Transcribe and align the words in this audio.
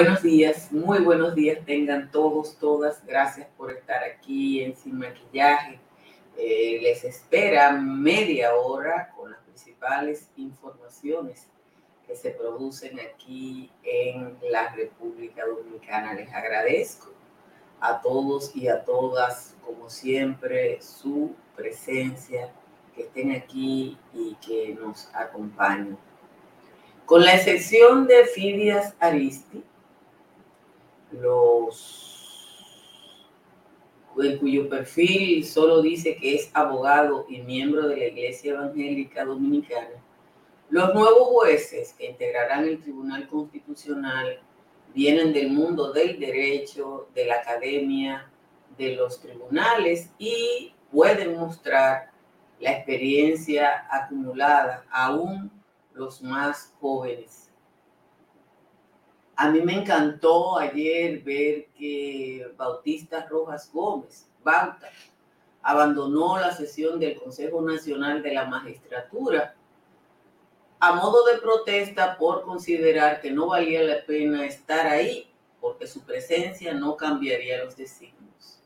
Buenos 0.00 0.22
días, 0.22 0.70
muy 0.70 1.00
buenos 1.00 1.34
días 1.34 1.58
tengan 1.66 2.12
todos, 2.12 2.56
todas. 2.60 3.04
Gracias 3.04 3.48
por 3.56 3.72
estar 3.72 4.04
aquí 4.04 4.62
en 4.62 4.76
Sin 4.76 4.96
Maquillaje. 4.96 5.80
Eh, 6.36 6.78
les 6.80 7.02
espera 7.02 7.72
media 7.72 8.54
hora 8.54 9.12
con 9.16 9.32
las 9.32 9.40
principales 9.40 10.30
informaciones 10.36 11.48
que 12.06 12.14
se 12.14 12.30
producen 12.30 13.00
aquí 13.00 13.72
en 13.82 14.38
la 14.52 14.72
República 14.72 15.44
Dominicana. 15.44 16.14
Les 16.14 16.32
agradezco 16.32 17.12
a 17.80 18.00
todos 18.00 18.54
y 18.54 18.68
a 18.68 18.84
todas, 18.84 19.56
como 19.66 19.90
siempre, 19.90 20.80
su 20.80 21.34
presencia, 21.56 22.52
que 22.94 23.02
estén 23.02 23.32
aquí 23.32 23.98
y 24.14 24.36
que 24.36 24.76
nos 24.80 25.12
acompañen. 25.12 25.98
Con 27.04 27.24
la 27.24 27.34
excepción 27.34 28.06
de 28.06 28.26
Fidias 28.26 28.94
Aristi, 29.00 29.64
los 31.12 32.08
cuyo 34.40 34.68
perfil 34.68 35.44
solo 35.44 35.80
dice 35.80 36.16
que 36.16 36.34
es 36.34 36.50
abogado 36.52 37.26
y 37.28 37.40
miembro 37.42 37.86
de 37.86 37.96
la 37.96 38.04
Iglesia 38.06 38.52
Evangélica 38.52 39.24
Dominicana, 39.24 40.02
los 40.70 40.92
nuevos 40.92 41.28
jueces 41.28 41.94
que 41.94 42.06
integrarán 42.06 42.64
el 42.64 42.80
Tribunal 42.82 43.28
Constitucional 43.28 44.40
vienen 44.92 45.32
del 45.32 45.50
mundo 45.50 45.92
del 45.92 46.18
derecho, 46.18 47.08
de 47.14 47.26
la 47.26 47.36
academia, 47.36 48.30
de 48.76 48.96
los 48.96 49.20
tribunales 49.20 50.10
y 50.18 50.74
pueden 50.90 51.36
mostrar 51.36 52.10
la 52.60 52.72
experiencia 52.72 53.86
acumulada, 53.90 54.84
aún 54.90 55.50
los 55.94 56.22
más 56.22 56.74
jóvenes 56.80 57.47
a 59.40 59.48
mí 59.50 59.60
me 59.60 59.72
encantó 59.72 60.58
ayer 60.58 61.20
ver 61.22 61.68
que 61.78 62.52
Bautista 62.56 63.24
Rojas 63.30 63.70
Gómez, 63.72 64.28
Bauta, 64.42 64.90
abandonó 65.62 66.40
la 66.40 66.52
sesión 66.52 66.98
del 66.98 67.20
Consejo 67.20 67.62
Nacional 67.62 68.20
de 68.20 68.34
la 68.34 68.46
Magistratura 68.46 69.54
a 70.80 70.92
modo 70.92 71.24
de 71.26 71.38
protesta 71.38 72.18
por 72.18 72.42
considerar 72.42 73.20
que 73.20 73.30
no 73.30 73.46
valía 73.46 73.84
la 73.84 74.04
pena 74.04 74.44
estar 74.44 74.88
ahí 74.88 75.30
porque 75.60 75.86
su 75.86 76.02
presencia 76.02 76.74
no 76.74 76.96
cambiaría 76.96 77.64
los 77.64 77.76
designios. 77.76 78.60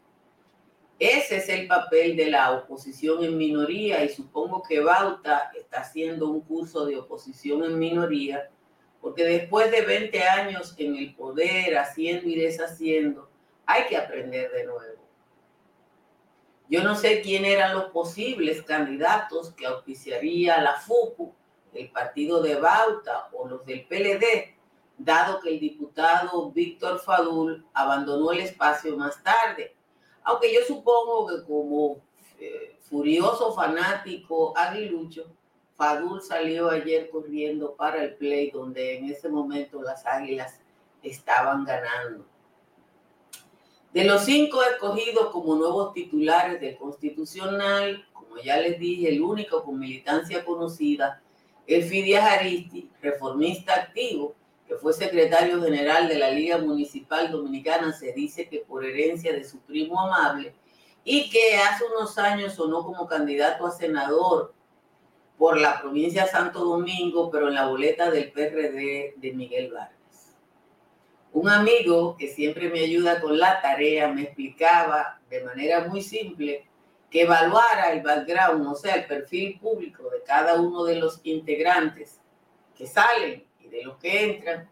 Ese 0.99 1.37
es 1.37 1.51
el 1.51 1.67
papel 1.67 2.17
de 2.17 2.31
la 2.31 2.51
oposición 2.51 3.23
en 3.23 3.37
minoría 3.37 4.03
y 4.05 4.09
supongo 4.09 4.63
que 4.63 4.81
Bauta 4.81 5.51
está 5.55 5.81
haciendo 5.83 6.31
un 6.31 6.41
curso 6.41 6.87
de 6.87 6.97
oposición 6.97 7.63
en 7.63 7.79
minoría 7.79 8.49
porque 9.03 9.25
después 9.25 9.71
de 9.73 9.83
20 9.83 10.23
años 10.23 10.75
en 10.79 10.97
el 10.97 11.15
poder, 11.15 11.77
haciendo 11.77 12.29
y 12.29 12.37
deshaciendo, 12.37 13.29
hay 13.67 13.87
que 13.89 13.97
aprender 13.97 14.51
de 14.53 14.65
nuevo. 14.65 15.03
Yo 16.69 16.85
no 16.85 16.95
sé 16.95 17.21
quién 17.21 17.45
eran 17.45 17.75
los 17.75 17.87
posibles 17.87 18.63
candidatos 18.63 19.53
que 19.55 19.67
auspiciaría 19.67 20.63
la 20.63 20.77
FUPU, 20.77 21.35
el 21.75 21.91
partido 21.91 22.41
de 22.41 22.55
Bauta 22.55 23.29
o 23.33 23.49
los 23.49 23.67
del 23.67 23.85
PLD, 23.87 24.55
dado 24.97 25.41
que 25.41 25.51
el 25.51 25.59
diputado 25.59 26.53
Víctor 26.53 27.01
Fadul 27.01 27.67
abandonó 27.75 28.31
el 28.31 28.41
espacio 28.41 28.97
más 28.97 29.21
tarde. 29.23 29.75
Aunque 30.23 30.55
yo 30.55 30.61
supongo 30.65 31.27
que 31.27 31.45
como 31.45 32.01
eh, 32.39 32.79
furioso 32.89 33.53
fanático 33.53 34.57
aguilucho, 34.57 35.27
Fadul 35.83 36.23
salió 36.23 36.71
ayer 36.71 37.11
corriendo 37.11 37.75
para 37.75 38.05
el 38.05 38.15
play 38.15 38.53
donde 38.53 38.99
en 38.99 39.07
ese 39.07 39.29
momento 39.29 39.83
las 39.83 40.07
Águilas 40.07 40.61
estaban 41.03 41.65
ganando. 41.65 42.25
De 43.93 44.05
los 44.05 44.25
cinco 44.25 44.63
escogidos 44.63 45.31
como 45.31 45.57
nuevos 45.57 45.93
titulares 45.93 46.61
del 46.61 46.77
Constitucional, 46.77 48.07
como 48.13 48.39
ya 48.39 48.59
les 48.59 48.79
dije, 48.79 49.09
el 49.09 49.23
único 49.23 49.65
con 49.65 49.81
militancia 49.81 50.45
conocida, 50.45 51.21
el 51.67 51.83
Fidias 51.83 52.31
Aristi, 52.31 52.89
reformista 53.01 53.75
activo, 53.75 54.37
que 54.69 54.77
fue 54.77 54.93
secretario 54.93 55.61
general 55.61 56.07
de 56.07 56.17
la 56.17 56.31
Liga 56.31 56.59
Municipal 56.59 57.33
Dominicana, 57.33 57.93
se 57.93 58.13
dice 58.13 58.49
que 58.49 58.61
por 58.61 58.85
herencia 58.85 59.33
de 59.33 59.43
su 59.43 59.59
primo 59.59 60.01
amable, 60.01 60.55
y 61.03 61.29
que 61.29 61.57
hace 61.57 61.83
unos 61.87 62.17
años 62.19 62.55
sonó 62.55 62.85
como 62.85 63.09
candidato 63.09 63.67
a 63.67 63.73
senador 63.73 64.55
por 65.43 65.61
la 65.61 65.81
provincia 65.81 66.23
de 66.23 66.31
Santo 66.31 66.61
Domingo, 66.61 67.29
pero 67.29 67.49
en 67.49 67.55
la 67.55 67.67
boleta 67.67 68.13
del 68.13 68.31
PRD 68.31 69.15
de 69.17 69.33
Miguel 69.33 69.73
Vargas. 69.73 70.37
Un 71.33 71.49
amigo 71.49 72.17
que 72.17 72.29
siempre 72.29 72.69
me 72.69 72.79
ayuda 72.79 73.21
con 73.21 73.37
la 73.37 73.61
tarea 73.61 74.07
me 74.07 74.23
explicaba 74.23 75.21
de 75.29 75.43
manera 75.43 75.89
muy 75.89 76.01
simple 76.01 76.69
que 77.11 77.23
evaluara 77.23 77.91
el 77.91 78.03
background, 78.03 78.69
o 78.69 78.77
sea, 78.77 78.95
el 78.95 79.07
perfil 79.07 79.59
público 79.59 80.09
de 80.11 80.23
cada 80.23 80.61
uno 80.61 80.85
de 80.85 80.95
los 81.01 81.21
integrantes 81.25 82.21
que 82.77 82.87
salen 82.87 83.45
y 83.59 83.67
de 83.67 83.83
los 83.83 83.97
que 83.97 84.35
entran. 84.35 84.71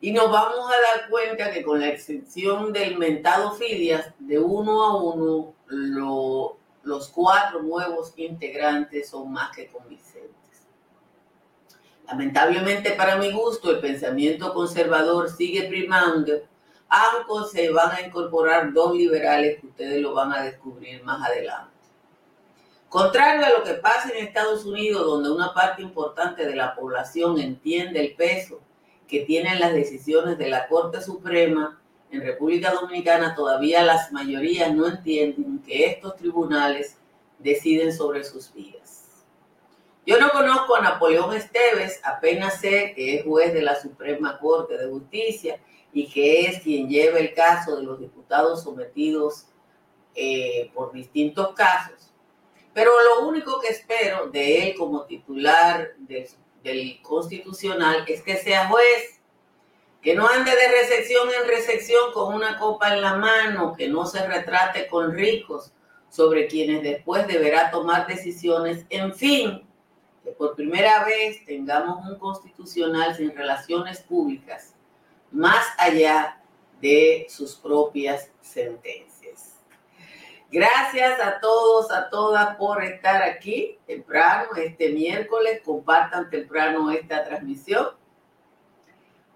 Y 0.00 0.10
nos 0.10 0.28
vamos 0.28 0.68
a 0.72 0.98
dar 0.98 1.08
cuenta 1.08 1.52
que 1.52 1.62
con 1.62 1.78
la 1.78 1.86
excepción 1.86 2.72
del 2.72 2.98
mentado 2.98 3.52
Fidias, 3.52 4.12
de 4.18 4.40
uno 4.40 4.82
a 4.82 5.00
uno, 5.00 5.54
lo, 5.68 6.57
los 6.88 7.08
cuatro 7.08 7.62
nuevos 7.62 8.12
integrantes 8.16 9.10
son 9.10 9.30
más 9.30 9.54
que 9.54 9.68
convincentes. 9.68 10.32
Lamentablemente 12.06 12.92
para 12.92 13.16
mi 13.16 13.30
gusto, 13.30 13.70
el 13.70 13.80
pensamiento 13.80 14.54
conservador 14.54 15.28
sigue 15.28 15.64
primando, 15.64 16.32
aunque 16.88 17.50
se 17.52 17.70
van 17.70 17.90
a 17.90 18.00
incorporar 18.00 18.72
dos 18.72 18.94
liberales 18.94 19.60
que 19.60 19.66
ustedes 19.66 20.00
lo 20.00 20.14
van 20.14 20.32
a 20.32 20.42
descubrir 20.42 21.04
más 21.04 21.22
adelante. 21.28 21.76
Contrario 22.88 23.44
a 23.44 23.50
lo 23.50 23.62
que 23.62 23.74
pasa 23.74 24.08
en 24.08 24.26
Estados 24.26 24.64
Unidos, 24.64 25.04
donde 25.04 25.30
una 25.30 25.52
parte 25.52 25.82
importante 25.82 26.46
de 26.46 26.56
la 26.56 26.74
población 26.74 27.38
entiende 27.38 28.00
el 28.00 28.16
peso 28.16 28.62
que 29.06 29.20
tienen 29.20 29.60
las 29.60 29.74
decisiones 29.74 30.38
de 30.38 30.48
la 30.48 30.66
Corte 30.68 31.02
Suprema, 31.02 31.78
en 32.10 32.22
República 32.22 32.72
Dominicana 32.72 33.34
todavía 33.34 33.82
las 33.82 34.12
mayorías 34.12 34.74
no 34.74 34.86
entienden 34.86 35.62
que 35.66 35.86
estos 35.86 36.16
tribunales 36.16 36.96
deciden 37.38 37.92
sobre 37.92 38.24
sus 38.24 38.52
vidas. 38.52 39.04
Yo 40.06 40.18
no 40.18 40.30
conozco 40.30 40.74
a 40.74 40.80
Napoleón 40.80 41.34
Esteves, 41.34 42.00
apenas 42.02 42.60
sé 42.60 42.94
que 42.94 43.16
es 43.16 43.24
juez 43.24 43.52
de 43.52 43.60
la 43.60 43.78
Suprema 43.80 44.38
Corte 44.38 44.78
de 44.78 44.88
Justicia 44.88 45.60
y 45.92 46.08
que 46.08 46.46
es 46.46 46.62
quien 46.62 46.88
lleva 46.88 47.18
el 47.18 47.34
caso 47.34 47.76
de 47.76 47.82
los 47.82 48.00
diputados 48.00 48.62
sometidos 48.62 49.46
eh, 50.14 50.70
por 50.72 50.92
distintos 50.92 51.52
casos. 51.54 52.10
Pero 52.72 52.90
lo 53.02 53.28
único 53.28 53.60
que 53.60 53.68
espero 53.68 54.28
de 54.28 54.68
él 54.70 54.74
como 54.76 55.04
titular 55.04 55.94
del 55.98 57.02
Constitucional 57.02 58.04
es 58.06 58.22
que 58.22 58.36
sea 58.36 58.68
juez 58.68 59.17
que 60.08 60.14
no 60.14 60.26
ande 60.26 60.52
de 60.52 60.68
recepción 60.68 61.28
en 61.38 61.46
recepción 61.46 62.14
con 62.14 62.32
una 62.32 62.58
copa 62.58 62.94
en 62.94 63.02
la 63.02 63.16
mano, 63.16 63.74
que 63.76 63.88
no 63.88 64.06
se 64.06 64.26
retrate 64.26 64.88
con 64.88 65.12
ricos 65.12 65.74
sobre 66.08 66.46
quienes 66.46 66.82
después 66.82 67.26
deberá 67.26 67.70
tomar 67.70 68.06
decisiones, 68.06 68.86
en 68.88 69.14
fin, 69.14 69.68
que 70.24 70.30
por 70.30 70.56
primera 70.56 71.04
vez 71.04 71.44
tengamos 71.44 72.08
un 72.08 72.18
constitucional 72.18 73.14
sin 73.16 73.36
relaciones 73.36 74.00
públicas, 74.00 74.74
más 75.30 75.66
allá 75.76 76.40
de 76.80 77.26
sus 77.28 77.54
propias 77.56 78.30
sentencias. 78.40 79.56
Gracias 80.50 81.20
a 81.20 81.38
todos, 81.38 81.90
a 81.92 82.08
todas 82.08 82.56
por 82.56 82.82
estar 82.82 83.22
aquí 83.22 83.78
temprano, 83.86 84.48
este 84.56 84.88
miércoles. 84.88 85.60
Compartan 85.62 86.30
temprano 86.30 86.90
esta 86.90 87.24
transmisión 87.24 87.88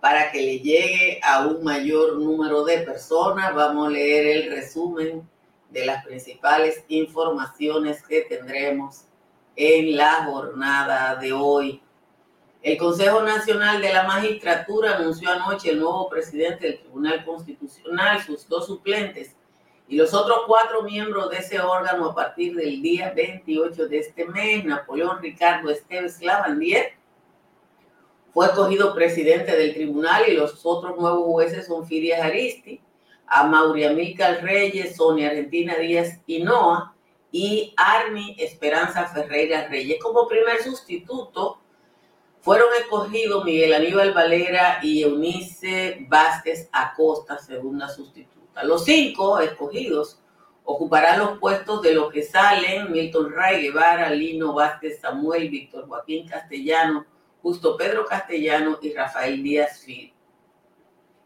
para 0.02 0.32
que 0.32 0.43
le 0.43 0.58
llegue 0.58 1.20
a 1.22 1.46
un 1.46 1.62
mayor 1.62 2.19
número 2.19 2.64
de 2.64 2.78
personas. 2.78 3.54
Vamos 3.54 3.87
a 3.87 3.90
leer 3.90 4.26
el 4.37 4.50
resumen 4.50 5.22
de 5.70 5.87
las 5.87 6.04
principales 6.04 6.84
informaciones 6.88 8.02
que 8.02 8.22
tendremos 8.22 9.04
en 9.54 9.96
la 9.96 10.25
jornada 10.25 11.14
de 11.14 11.32
hoy. 11.32 11.81
El 12.62 12.76
Consejo 12.78 13.22
Nacional 13.22 13.81
de 13.81 13.93
la 13.93 14.02
Magistratura 14.02 14.96
anunció 14.96 15.31
anoche 15.31 15.70
el 15.70 15.78
nuevo 15.78 16.08
presidente 16.08 16.66
del 16.66 16.81
Tribunal 16.81 17.25
Constitucional, 17.25 18.20
sus 18.25 18.49
dos 18.49 18.66
suplentes 18.66 19.37
y 19.87 19.94
los 19.94 20.12
otros 20.14 20.40
cuatro 20.49 20.82
miembros 20.82 21.31
de 21.31 21.37
ese 21.37 21.60
órgano 21.60 22.06
a 22.06 22.14
partir 22.16 22.56
del 22.56 22.82
día 22.82 23.12
28 23.14 23.87
de 23.87 23.99
este 24.00 24.25
mes, 24.25 24.64
Napoleón 24.64 25.22
Ricardo 25.22 25.70
Esteves 25.70 26.20
Lavandier, 26.20 26.94
fue 28.32 28.46
escogido 28.46 28.94
presidente 28.94 29.56
del 29.56 29.75
tribunal 29.75 30.25
y 30.29 30.34
los 30.34 30.64
otros 30.64 30.96
nuevos 30.99 31.25
jueces 31.26 31.67
son 31.67 31.87
Fidias 31.87 32.23
Aristi, 32.23 32.81
a 33.26 33.46
Milcal 33.46 34.40
Reyes, 34.43 34.96
Sonia 34.96 35.29
Argentina 35.29 35.76
Díaz 35.76 36.19
Hinoa 36.26 36.94
y 37.31 37.73
Armi 37.76 38.37
Esperanza 38.38 39.06
Ferreira 39.06 39.69
Reyes 39.69 39.99
como 40.02 40.29
primer 40.29 40.62
sustituto 40.62 41.58
fueron 42.40 42.69
escogidos 42.79 43.44
Miguel 43.44 43.73
Aníbal 43.73 44.12
Valera 44.12 44.81
y 44.82 45.02
Eunice 45.02 46.05
Vázquez 46.08 46.69
Acosta, 46.73 47.38
segunda 47.38 47.88
sustituta. 47.88 48.64
Los 48.64 48.85
cinco 48.85 49.38
escogidos 49.38 50.19
ocuparán 50.64 51.20
los 51.20 51.38
puestos 51.38 51.82
de 51.82 51.94
los 51.94 52.12
que 52.12 52.23
salen 52.23 52.90
Milton 52.90 53.32
Ray 53.32 53.62
Guevara, 53.62 54.11
Lino 54.11 54.52
Vázquez 54.55 55.00
Samuel, 55.00 55.49
Víctor 55.49 55.87
Joaquín 55.87 56.26
Castellano, 56.26 57.06
Justo 57.43 57.77
Pedro 57.77 58.06
Castellano 58.06 58.79
y 58.81 58.93
Rafael 58.93 59.43
Díaz 59.43 59.81
Fil. 59.81 60.12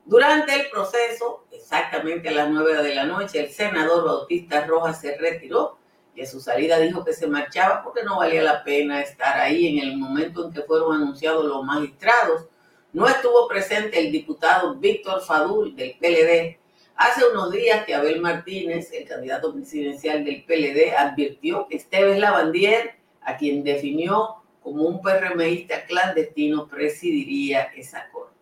Durante 0.06 0.54
el 0.54 0.70
proceso, 0.70 1.44
exactamente 1.50 2.28
a 2.28 2.32
las 2.32 2.48
nueve 2.48 2.82
de 2.82 2.94
la 2.94 3.04
noche, 3.04 3.40
el 3.40 3.50
senador 3.50 4.04
Bautista 4.04 4.64
Rojas 4.64 5.00
se 5.00 5.16
retiró 5.18 5.78
y 6.14 6.22
a 6.22 6.26
su 6.26 6.40
salida 6.40 6.78
dijo 6.78 7.04
que 7.04 7.12
se 7.12 7.26
marchaba 7.26 7.82
porque 7.82 8.02
no 8.02 8.18
valía 8.18 8.42
la 8.42 8.64
pena 8.64 9.02
estar 9.02 9.38
ahí 9.38 9.66
en 9.66 9.86
el 9.86 9.96
momento 9.98 10.46
en 10.46 10.52
que 10.52 10.62
fueron 10.62 10.94
anunciados 10.94 11.44
los 11.44 11.64
magistrados. 11.64 12.46
No 12.92 13.06
estuvo 13.06 13.46
presente 13.48 13.98
el 13.98 14.10
diputado 14.12 14.76
Víctor 14.76 15.20
Fadul 15.20 15.76
del 15.76 15.96
PLD. 15.98 16.58
Hace 16.94 17.28
unos 17.30 17.50
días 17.50 17.84
que 17.84 17.94
Abel 17.94 18.20
Martínez, 18.22 18.90
el 18.92 19.06
candidato 19.06 19.52
presidencial 19.52 20.24
del 20.24 20.44
PLD, 20.44 20.96
advirtió 20.96 21.66
que 21.68 21.76
Esteves 21.76 22.18
Lavandier, 22.18 22.94
a 23.20 23.36
quien 23.36 23.62
definió 23.64 24.36
como 24.66 24.82
un 24.82 25.00
PRMista 25.00 25.84
clandestino, 25.84 26.66
presidiría 26.66 27.70
esa 27.76 28.10
corte. 28.10 28.34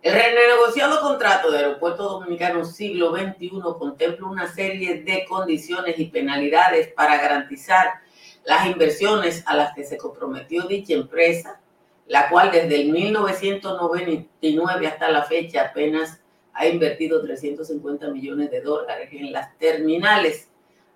El 0.00 0.14
renegociado 0.14 1.02
contrato 1.02 1.50
de 1.50 1.58
Aeropuerto 1.58 2.04
Dominicano 2.04 2.64
Siglo 2.64 3.14
XXI 3.14 3.50
contempla 3.78 4.26
una 4.26 4.50
serie 4.50 5.02
de 5.02 5.26
condiciones 5.28 5.98
y 5.98 6.06
penalidades 6.06 6.88
para 6.88 7.18
garantizar 7.18 8.00
las 8.46 8.66
inversiones 8.66 9.44
a 9.46 9.54
las 9.56 9.74
que 9.74 9.84
se 9.84 9.98
comprometió 9.98 10.62
dicha 10.62 10.94
empresa, 10.94 11.60
la 12.06 12.30
cual 12.30 12.50
desde 12.50 12.80
el 12.80 12.92
1999 12.92 14.86
hasta 14.86 15.10
la 15.10 15.24
fecha 15.24 15.66
apenas 15.66 16.18
ha 16.54 16.66
invertido 16.66 17.20
350 17.20 18.08
millones 18.08 18.50
de 18.50 18.62
dólares 18.62 19.10
en 19.12 19.32
las 19.32 19.54
terminales, 19.58 20.48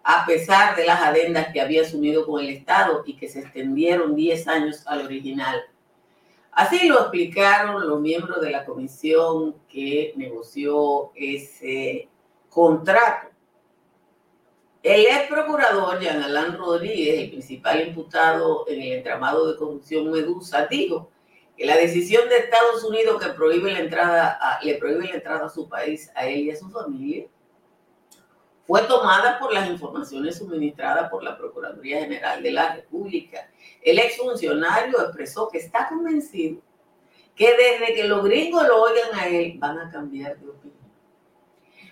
a 0.08 0.24
pesar 0.24 0.76
de 0.76 0.86
las 0.86 1.02
adendas 1.02 1.48
que 1.52 1.60
había 1.60 1.82
asumido 1.82 2.24
con 2.24 2.40
el 2.40 2.50
Estado 2.50 3.02
y 3.06 3.16
que 3.16 3.28
se 3.28 3.40
extendieron 3.40 4.14
10 4.14 4.46
años 4.46 4.86
al 4.86 5.04
original. 5.04 5.60
Así 6.52 6.86
lo 6.86 7.00
explicaron 7.00 7.88
los 7.88 8.00
miembros 8.00 8.40
de 8.40 8.52
la 8.52 8.64
comisión 8.64 9.56
que 9.68 10.12
negoció 10.14 11.10
ese 11.16 12.08
contrato. 12.48 13.30
El 14.80 15.06
ex 15.06 15.28
procurador 15.28 15.98
Jean 15.98 16.22
Alain 16.22 16.56
Rodríguez, 16.56 17.18
el 17.24 17.30
principal 17.30 17.88
imputado 17.88 18.64
en 18.68 18.80
el 18.80 18.92
entramado 18.92 19.50
de 19.50 19.58
corrupción 19.58 20.08
Medusa, 20.12 20.66
dijo 20.66 21.10
que 21.56 21.66
la 21.66 21.76
decisión 21.76 22.28
de 22.28 22.36
Estados 22.36 22.84
Unidos 22.84 23.20
que 23.20 23.30
prohíbe 23.30 23.72
la 23.72 23.80
entrada 23.80 24.38
le 24.62 24.76
prohíbe 24.76 25.08
la 25.08 25.16
entrada 25.16 25.46
a 25.46 25.50
su 25.50 25.68
país 25.68 26.12
a 26.14 26.28
él 26.28 26.42
y 26.42 26.50
a 26.52 26.56
su 26.56 26.70
familia 26.70 27.26
fue 28.66 28.82
tomada 28.82 29.38
por 29.38 29.52
las 29.52 29.68
informaciones 29.70 30.38
suministradas 30.38 31.08
por 31.08 31.22
la 31.22 31.38
Procuraduría 31.38 32.00
General 32.00 32.42
de 32.42 32.50
la 32.50 32.74
República. 32.74 33.48
El 33.80 33.98
exfuncionario 33.98 35.00
expresó 35.00 35.48
que 35.48 35.58
está 35.58 35.88
convencido 35.88 36.60
que 37.36 37.54
desde 37.54 37.94
que 37.94 38.04
los 38.04 38.24
gringos 38.24 38.66
lo 38.66 38.82
oigan 38.82 39.14
a 39.14 39.28
él 39.28 39.54
van 39.58 39.78
a 39.78 39.90
cambiar 39.90 40.36
de 40.38 40.48
opinión. 40.48 40.76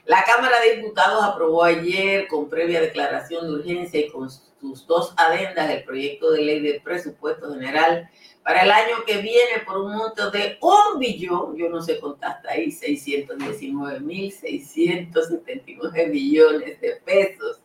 La 0.07 0.25
Cámara 0.25 0.57
de 0.61 0.77
Diputados 0.77 1.23
aprobó 1.23 1.63
ayer 1.65 2.27
con 2.29 2.51
previa 2.51 2.81
declaración 2.81 3.47
de 3.47 3.55
urgencia 3.55 4.01
y 4.01 4.11
con 4.11 4.29
sus 4.31 4.87
dos 4.87 5.15
adendas 5.17 5.71
el 5.71 5.85
proyecto 5.85 6.31
de 6.31 6.43
ley 6.43 6.61
de 6.61 6.81
presupuesto 6.81 7.53
general 7.53 8.11
para 8.45 8.63
el 8.63 8.71
año 8.71 9.05
que 9.07 9.17
viene 9.23 9.61
por 9.65 9.79
un 9.79 9.97
monto 9.97 10.31
de 10.31 10.59
un 10.61 10.99
billón, 10.99 11.57
yo 11.57 11.71
no 11.71 11.81
sé 11.81 11.99
cuánto 11.99 12.27
hasta 12.27 12.51
ahí, 12.51 12.71
619 12.71 14.01
mil 14.01 14.31
679 14.31 16.07
millones 16.09 16.79
de 16.79 16.97
pesos. 16.97 17.63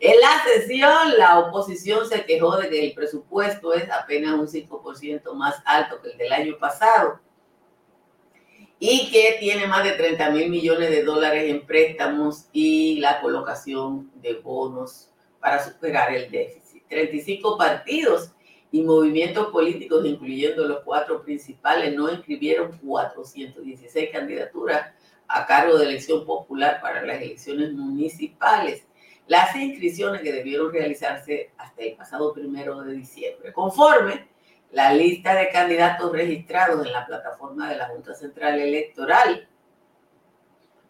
En 0.00 0.18
la 0.18 0.42
sesión, 0.44 1.18
la 1.18 1.40
oposición 1.40 2.08
se 2.08 2.24
quejó 2.24 2.56
de 2.56 2.70
que 2.70 2.86
el 2.86 2.94
presupuesto 2.94 3.74
es 3.74 3.90
apenas 3.90 4.34
un 4.34 4.46
5% 4.46 5.34
más 5.34 5.56
alto 5.66 6.00
que 6.00 6.12
el 6.12 6.18
del 6.18 6.32
año 6.32 6.58
pasado 6.58 7.20
y 8.78 9.10
que 9.10 9.36
tiene 9.40 9.66
más 9.66 9.84
de 9.84 9.92
30 9.92 10.30
mil 10.30 10.48
millones 10.48 10.88
de 10.88 11.02
dólares 11.02 11.50
en 11.50 11.66
préstamos 11.66 12.46
y 12.52 12.98
la 13.00 13.20
colocación 13.20 14.10
de 14.14 14.34
bonos 14.34 15.10
para 15.38 15.62
superar 15.62 16.14
el 16.14 16.30
déficit. 16.30 16.86
35 16.88 17.58
partidos 17.58 18.32
y 18.70 18.82
movimientos 18.82 19.48
políticos, 19.48 20.04
incluyendo 20.04 20.66
los 20.66 20.80
cuatro 20.84 21.22
principales, 21.22 21.94
no 21.94 22.10
inscribieron 22.10 22.78
416 22.78 24.10
candidaturas 24.10 24.92
a 25.26 25.46
cargo 25.46 25.78
de 25.78 25.86
elección 25.86 26.24
popular 26.24 26.80
para 26.80 27.02
las 27.04 27.22
elecciones 27.22 27.72
municipales. 27.72 28.86
Las 29.26 29.54
inscripciones 29.56 30.22
que 30.22 30.32
debieron 30.32 30.72
realizarse 30.72 31.52
hasta 31.58 31.82
el 31.82 31.96
pasado 31.96 32.32
primero 32.32 32.82
de 32.82 32.94
diciembre, 32.94 33.52
conforme 33.52 34.26
la 34.72 34.92
lista 34.92 35.34
de 35.34 35.48
candidatos 35.50 36.12
registrados 36.12 36.84
en 36.86 36.92
la 36.92 37.06
plataforma 37.06 37.70
de 37.70 37.76
la 37.76 37.88
Junta 37.88 38.14
Central 38.14 38.60
Electoral. 38.60 39.48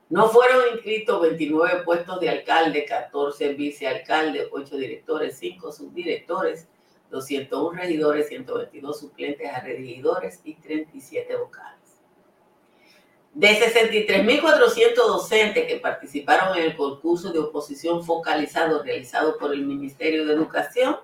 No 0.09 0.29
fueron 0.29 0.75
inscritos 0.75 1.21
29 1.21 1.83
puestos 1.85 2.19
de 2.21 2.31
alcalde, 2.31 2.85
14 2.87 3.53
vicealcaldes, 3.55 4.49
8 4.51 4.77
directores, 4.77 5.39
5 5.39 5.71
subdirectores, 5.71 6.69
201 7.11 7.79
regidores, 7.79 8.29
122 8.29 9.01
suplentes 9.01 9.51
a 9.51 9.61
regidores 9.61 10.41
y 10.45 10.55
37 10.55 11.37
vocales. 11.37 11.79
De 13.35 13.49
63.400 13.49 14.95
docentes 14.95 15.67
que 15.67 15.77
participaron 15.77 16.57
en 16.59 16.65
el 16.65 16.77
concurso 16.77 17.33
de 17.33 17.39
oposición 17.39 18.05
focalizado 18.05 18.83
realizado 18.83 19.39
por 19.39 19.53
el 19.53 19.65
Ministerio 19.65 20.27
de 20.27 20.35
Educación, 20.35 20.97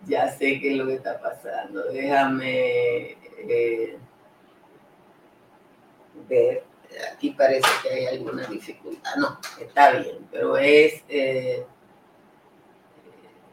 Ya 0.05 0.29
sé 0.29 0.61
qué 0.61 0.71
es 0.71 0.77
lo 0.77 0.87
que 0.87 0.93
está 0.93 1.19
pasando. 1.19 1.83
Déjame 1.91 3.17
eh, 3.39 3.97
ver. 6.29 6.63
Aquí 7.13 7.31
parece 7.31 7.67
que 7.83 7.89
hay 7.89 8.05
alguna 8.05 8.47
dificultad. 8.47 9.15
No, 9.17 9.37
está 9.59 9.91
bien, 9.91 10.25
pero 10.31 10.57
es 10.57 11.03
eh, 11.09 11.65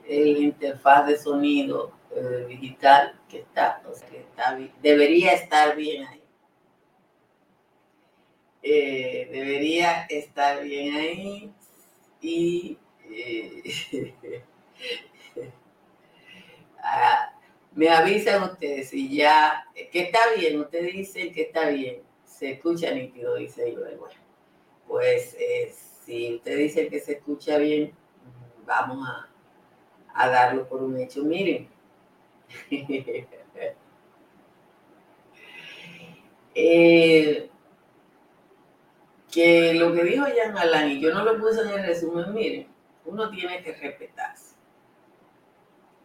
el 0.06 0.36
interfaz 0.36 1.06
de 1.06 1.18
sonido 1.18 1.92
eh, 2.14 2.46
digital 2.48 3.18
que 3.28 3.40
está, 3.40 3.82
o 3.90 3.92
sea, 3.92 4.08
que 4.08 4.20
está, 4.20 4.56
debería 4.80 5.32
estar 5.32 5.74
bien 5.74 6.06
ahí. 6.06 6.23
Debería 8.70 10.06
estar 10.08 10.62
bien 10.62 10.94
ahí 10.96 11.52
y 12.20 12.78
Ah, 16.86 17.32
me 17.72 17.88
avisan 17.88 18.42
ustedes 18.42 18.90
si 18.90 19.08
ya, 19.16 19.64
que 19.90 20.00
está 20.00 20.18
bien, 20.36 20.60
ustedes 20.60 20.92
dicen 20.92 21.32
que 21.32 21.42
está 21.42 21.70
bien, 21.70 22.02
se 22.24 22.52
escucha 22.52 22.90
nítido, 22.90 23.36
dice 23.36 23.72
yo. 23.72 23.80
Bueno, 23.80 24.14
pues 24.86 25.34
eh, 25.40 25.72
si 26.04 26.34
usted 26.34 26.58
dice 26.58 26.88
que 26.88 27.00
se 27.00 27.12
escucha 27.12 27.56
bien, 27.56 27.94
vamos 28.66 29.08
a, 30.14 30.28
darlo 30.28 30.68
por 30.68 30.82
un 30.82 31.00
hecho. 31.00 31.24
Miren. 31.24 31.68
eh, 36.54 37.50
que 39.34 39.74
lo 39.74 39.92
que 39.92 40.04
dijo 40.04 40.24
Jan 40.24 40.56
Alain, 40.56 40.96
y 40.96 41.00
yo 41.00 41.12
no 41.12 41.24
lo 41.24 41.38
puse 41.38 41.62
en 41.62 41.68
el 41.68 41.86
resumen, 41.86 42.32
miren, 42.32 42.68
uno 43.04 43.30
tiene 43.30 43.62
que 43.62 43.72
respetarse 43.72 44.54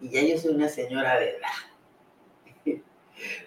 y 0.02 0.10
ya 0.10 0.22
yo 0.22 0.38
soy 0.38 0.56
una 0.56 0.70
señora 0.70 1.20
de 1.20 1.30
edad. 1.30 2.82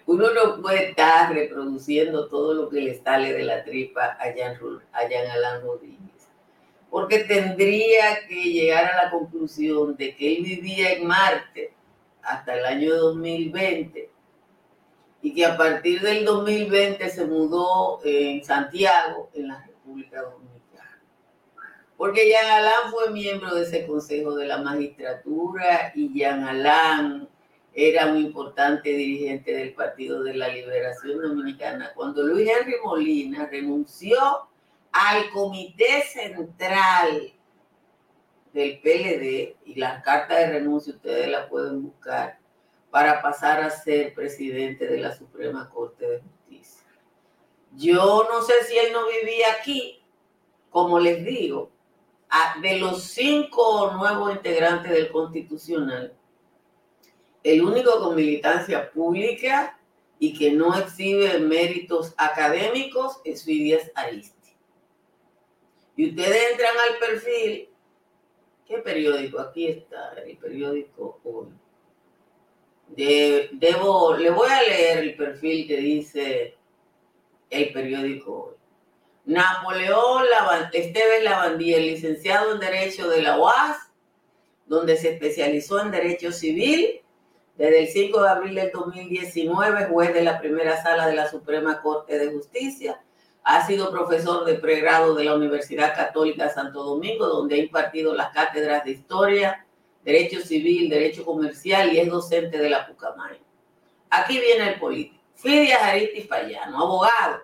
Uno 0.05 0.33
no 0.33 0.61
puede 0.61 0.89
estar 0.89 1.33
reproduciendo 1.33 2.27
todo 2.27 2.53
lo 2.53 2.69
que 2.69 2.81
le 2.81 3.01
sale 3.01 3.33
de 3.33 3.43
la 3.43 3.63
tripa 3.63 4.17
a 4.19 4.25
Jan, 4.35 4.59
a 4.91 5.33
Alan 5.33 5.61
Rodríguez, 5.63 6.29
porque 6.89 7.19
tendría 7.19 8.27
que 8.27 8.35
llegar 8.35 8.85
a 8.85 9.05
la 9.05 9.11
conclusión 9.11 9.95
de 9.95 10.15
que 10.15 10.37
él 10.37 10.43
vivía 10.43 10.93
en 10.93 11.07
Marte 11.07 11.73
hasta 12.21 12.55
el 12.55 12.65
año 12.65 12.93
2020 12.95 14.11
y 15.23 15.33
que 15.33 15.45
a 15.45 15.57
partir 15.57 16.01
del 16.01 16.23
2020 16.25 17.09
se 17.09 17.25
mudó 17.25 17.99
en 18.03 18.43
Santiago, 18.43 19.29
en 19.33 19.47
la 19.47 19.65
República 19.93 20.21
Dominicana 20.21 20.63
porque 21.97 22.27
Jean 22.27 22.49
Alain 22.49 22.91
fue 22.91 23.11
miembro 23.11 23.53
de 23.55 23.63
ese 23.63 23.85
consejo 23.85 24.35
de 24.35 24.45
la 24.45 24.57
magistratura 24.57 25.91
y 25.95 26.11
Jean 26.13 26.43
Alain 26.43 27.29
era 27.73 28.07
un 28.07 28.17
importante 28.17 28.89
dirigente 28.89 29.53
del 29.53 29.73
Partido 29.73 30.21
de 30.23 30.33
la 30.33 30.49
Liberación 30.49 31.21
Dominicana. 31.21 31.91
Cuando 31.95 32.23
Luis 32.23 32.47
Henry 32.47 32.75
Molina 32.83 33.47
renunció 33.47 34.17
al 34.91 35.29
comité 35.31 36.03
central 36.03 37.33
del 38.53 38.79
PLD, 38.81 39.55
y 39.65 39.75
las 39.75 40.03
cartas 40.03 40.39
de 40.39 40.59
renuncia 40.59 40.93
ustedes 40.93 41.29
las 41.29 41.47
pueden 41.47 41.83
buscar, 41.83 42.37
para 42.91 43.21
pasar 43.21 43.61
a 43.61 43.71
ser 43.71 44.13
presidente 44.13 44.87
de 44.87 44.97
la 44.97 45.15
Suprema 45.15 45.69
Corte 45.69 46.05
de 46.05 46.17
Justicia. 46.19 46.32
Yo 47.75 48.27
no 48.31 48.41
sé 48.43 48.53
si 48.67 48.77
él 48.77 48.93
no 48.93 49.07
vivía 49.07 49.47
aquí, 49.59 50.01
como 50.69 50.99
les 50.99 51.25
digo, 51.25 51.71
de 52.61 52.77
los 52.79 53.03
cinco 53.03 53.91
nuevos 53.93 54.35
integrantes 54.35 54.91
del 54.91 55.11
Constitucional, 55.11 56.13
el 57.43 57.61
único 57.61 57.99
con 57.99 58.15
militancia 58.15 58.91
pública 58.91 59.79
y 60.19 60.37
que 60.37 60.51
no 60.51 60.77
exhibe 60.77 61.39
méritos 61.39 62.13
académicos 62.17 63.19
es 63.25 63.43
Fidias 63.43 63.91
Aristi. 63.95 64.55
Y 65.95 66.09
ustedes 66.09 66.51
entran 66.51 66.75
al 66.89 66.97
perfil, 66.97 67.69
¿qué 68.65 68.77
periódico? 68.79 69.39
Aquí 69.39 69.67
está, 69.67 70.13
el 70.25 70.37
periódico 70.37 71.19
hoy. 71.23 71.47
debo, 72.95 74.15
le 74.15 74.29
voy 74.29 74.49
a 74.49 74.63
leer 74.63 74.99
el 74.99 75.15
perfil 75.15 75.67
que 75.67 75.77
dice 75.77 76.57
el 77.53 77.73
periódico 77.73 78.45
hoy. 78.45 78.53
Napoleón 79.25 80.23
Esteves 80.73 81.23
Lavandía, 81.23 81.77
licenciado 81.79 82.53
en 82.53 82.59
Derecho 82.59 83.07
de 83.09 83.21
la 83.21 83.39
UAS, 83.39 83.77
donde 84.65 84.97
se 84.97 85.13
especializó 85.13 85.79
en 85.81 85.91
Derecho 85.91 86.31
Civil. 86.31 86.99
Desde 87.55 87.81
el 87.81 87.87
5 87.87 88.21
de 88.21 88.29
abril 88.29 88.55
del 88.55 88.71
2019, 88.71 89.85
juez 89.85 90.13
de 90.13 90.23
la 90.23 90.39
primera 90.39 90.81
sala 90.81 91.07
de 91.07 91.15
la 91.15 91.29
Suprema 91.29 91.81
Corte 91.81 92.17
de 92.17 92.31
Justicia. 92.31 92.99
Ha 93.43 93.67
sido 93.67 93.91
profesor 93.91 94.43
de 94.45 94.55
pregrado 94.55 95.13
de 95.13 95.25
la 95.25 95.35
Universidad 95.35 95.95
Católica 95.95 96.49
Santo 96.49 96.83
Domingo, 96.83 97.27
donde 97.27 97.55
ha 97.55 97.59
impartido 97.59 98.15
las 98.15 98.33
cátedras 98.33 98.83
de 98.83 98.91
Historia, 98.91 99.65
Derecho 100.03 100.41
Civil, 100.41 100.89
Derecho 100.89 101.23
Comercial 101.23 101.93
y 101.93 101.99
es 101.99 102.09
docente 102.09 102.57
de 102.57 102.69
la 102.69 102.87
Pucamay. 102.87 103.39
Aquí 104.09 104.39
viene 104.39 104.73
el 104.73 104.79
político. 104.79 105.22
Fidia 105.35 105.79
Jariti 105.79 106.21
Fallano, 106.21 106.77
abogado 106.77 107.41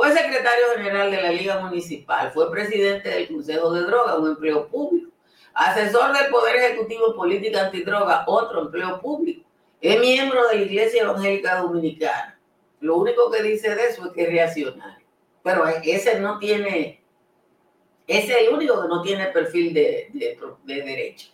fue 0.00 0.12
secretario 0.12 0.64
general 0.76 1.10
de 1.10 1.20
la 1.20 1.30
Liga 1.30 1.60
Municipal, 1.60 2.30
fue 2.32 2.50
presidente 2.50 3.10
del 3.10 3.28
Consejo 3.28 3.70
de 3.72 3.82
Drogas, 3.82 4.18
un 4.18 4.28
empleo 4.28 4.66
público, 4.68 5.10
asesor 5.52 6.16
del 6.16 6.30
Poder 6.30 6.56
Ejecutivo 6.56 7.14
Política 7.14 7.66
Antidroga, 7.66 8.24
otro 8.26 8.62
empleo 8.62 8.98
público, 8.98 9.46
es 9.78 10.00
miembro 10.00 10.48
de 10.48 10.56
la 10.56 10.62
Iglesia 10.62 11.02
Evangélica 11.02 11.56
Dominicana. 11.60 12.40
Lo 12.80 12.96
único 12.96 13.30
que 13.30 13.42
dice 13.42 13.74
de 13.74 13.88
eso 13.88 14.06
es 14.06 14.12
que 14.12 14.22
es 14.22 14.30
reaccionario. 14.30 15.06
Pero 15.42 15.66
ese 15.66 16.18
no 16.18 16.38
tiene, 16.38 17.02
ese 18.06 18.32
es 18.32 18.48
el 18.48 18.54
único 18.54 18.80
que 18.80 18.88
no 18.88 19.02
tiene 19.02 19.26
perfil 19.26 19.74
de, 19.74 20.08
derecho. 20.64 21.28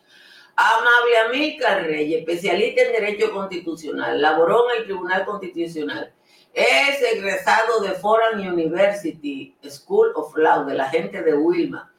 Amable 0.57 1.19
Amílcar 1.27 1.85
Reyes, 1.85 2.21
especialista 2.21 2.83
en 2.83 2.93
Derecho 2.93 3.31
Constitucional, 3.31 4.21
laboró 4.21 4.71
en 4.71 4.79
el 4.79 4.85
Tribunal 4.85 5.25
Constitucional 5.25 6.13
es 6.57 7.03
egresado 7.03 7.83
de 7.83 7.91
Foreign 7.91 8.51
University 8.51 9.55
School 9.69 10.13
of 10.15 10.35
Law, 10.39 10.65
de 10.65 10.73
la 10.73 10.89
gente 10.89 11.23
de 11.23 11.35
Wilma. 11.35 11.93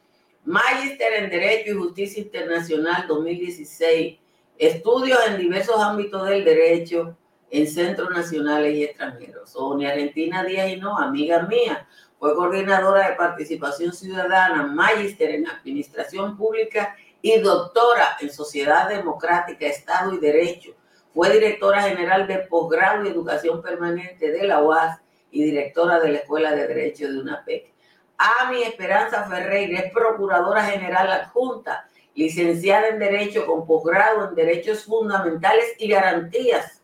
Magister 0.45 1.13
en 1.13 1.29
Derecho 1.29 1.73
y 1.73 1.77
Justicia 1.77 2.23
Internacional 2.23 3.05
2016. 3.07 4.17
Estudios 4.57 5.19
en 5.27 5.37
diversos 5.37 5.79
ámbitos 5.79 6.27
del 6.27 6.43
derecho 6.43 7.15
en 7.51 7.67
centros 7.67 8.09
nacionales 8.09 8.73
y 8.73 8.83
extranjeros. 8.85 9.51
Sonia 9.51 9.91
Argentina 9.91 10.43
Díaz 10.43 10.71
y 10.71 10.77
no, 10.77 10.97
amiga 10.97 11.43
mía, 11.43 11.87
fue 12.17 12.33
coordinadora 12.33 13.11
de 13.11 13.15
participación 13.15 13.93
ciudadana, 13.93 14.63
magister 14.63 15.35
en 15.35 15.47
administración 15.47 16.35
pública 16.35 16.95
y 17.21 17.39
doctora 17.39 18.17
en 18.21 18.31
sociedad 18.31 18.89
democrática, 18.89 19.65
Estado 19.65 20.13
y 20.13 20.19
Derecho 20.19 20.71
fue 21.13 21.31
directora 21.31 21.81
general 21.81 22.27
de 22.27 22.39
posgrado 22.39 23.03
y 23.03 23.07
educación 23.07 23.61
permanente 23.61 24.31
de 24.31 24.47
la 24.47 24.61
UAS 24.61 24.99
y 25.31 25.43
directora 25.43 25.99
de 25.99 26.09
la 26.09 26.17
Escuela 26.19 26.51
de 26.51 26.67
Derecho 26.67 27.11
de 27.11 27.19
UNAPEC. 27.19 27.73
Ami 28.17 28.63
Esperanza 28.63 29.23
Ferreira 29.27 29.79
es 29.79 29.91
procuradora 29.91 30.63
general 30.65 31.11
adjunta, 31.11 31.87
licenciada 32.15 32.89
en 32.89 32.99
Derecho 32.99 33.45
con 33.45 33.65
posgrado 33.65 34.27
en 34.27 34.35
Derechos 34.35 34.83
Fundamentales 34.83 35.73
y 35.79 35.87
Garantías 35.87 36.81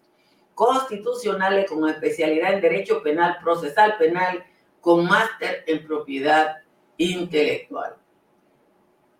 Constitucionales 0.54 1.70
con 1.70 1.90
especialidad 1.90 2.54
en 2.54 2.62
Derecho 2.62 3.02
Penal 3.02 3.38
Procesal 3.44 3.98
Penal 3.98 4.44
con 4.82 5.06
máster 5.06 5.64
en 5.66 5.86
Propiedad 5.86 6.58
Intelectual. 6.98 8.03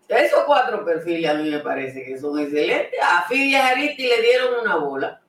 Esos 0.08 0.44
cuatro 0.44 0.84
perfiles 0.84 1.30
a 1.30 1.34
mí 1.34 1.50
me 1.50 1.60
parece 1.60 2.04
que 2.04 2.18
son 2.18 2.38
excelentes. 2.38 3.00
A 3.02 3.22
Fidia 3.28 3.68
Aristi 3.68 4.06
le 4.06 4.20
dieron 4.20 4.60
una 4.60 4.76
bola. 4.76 5.22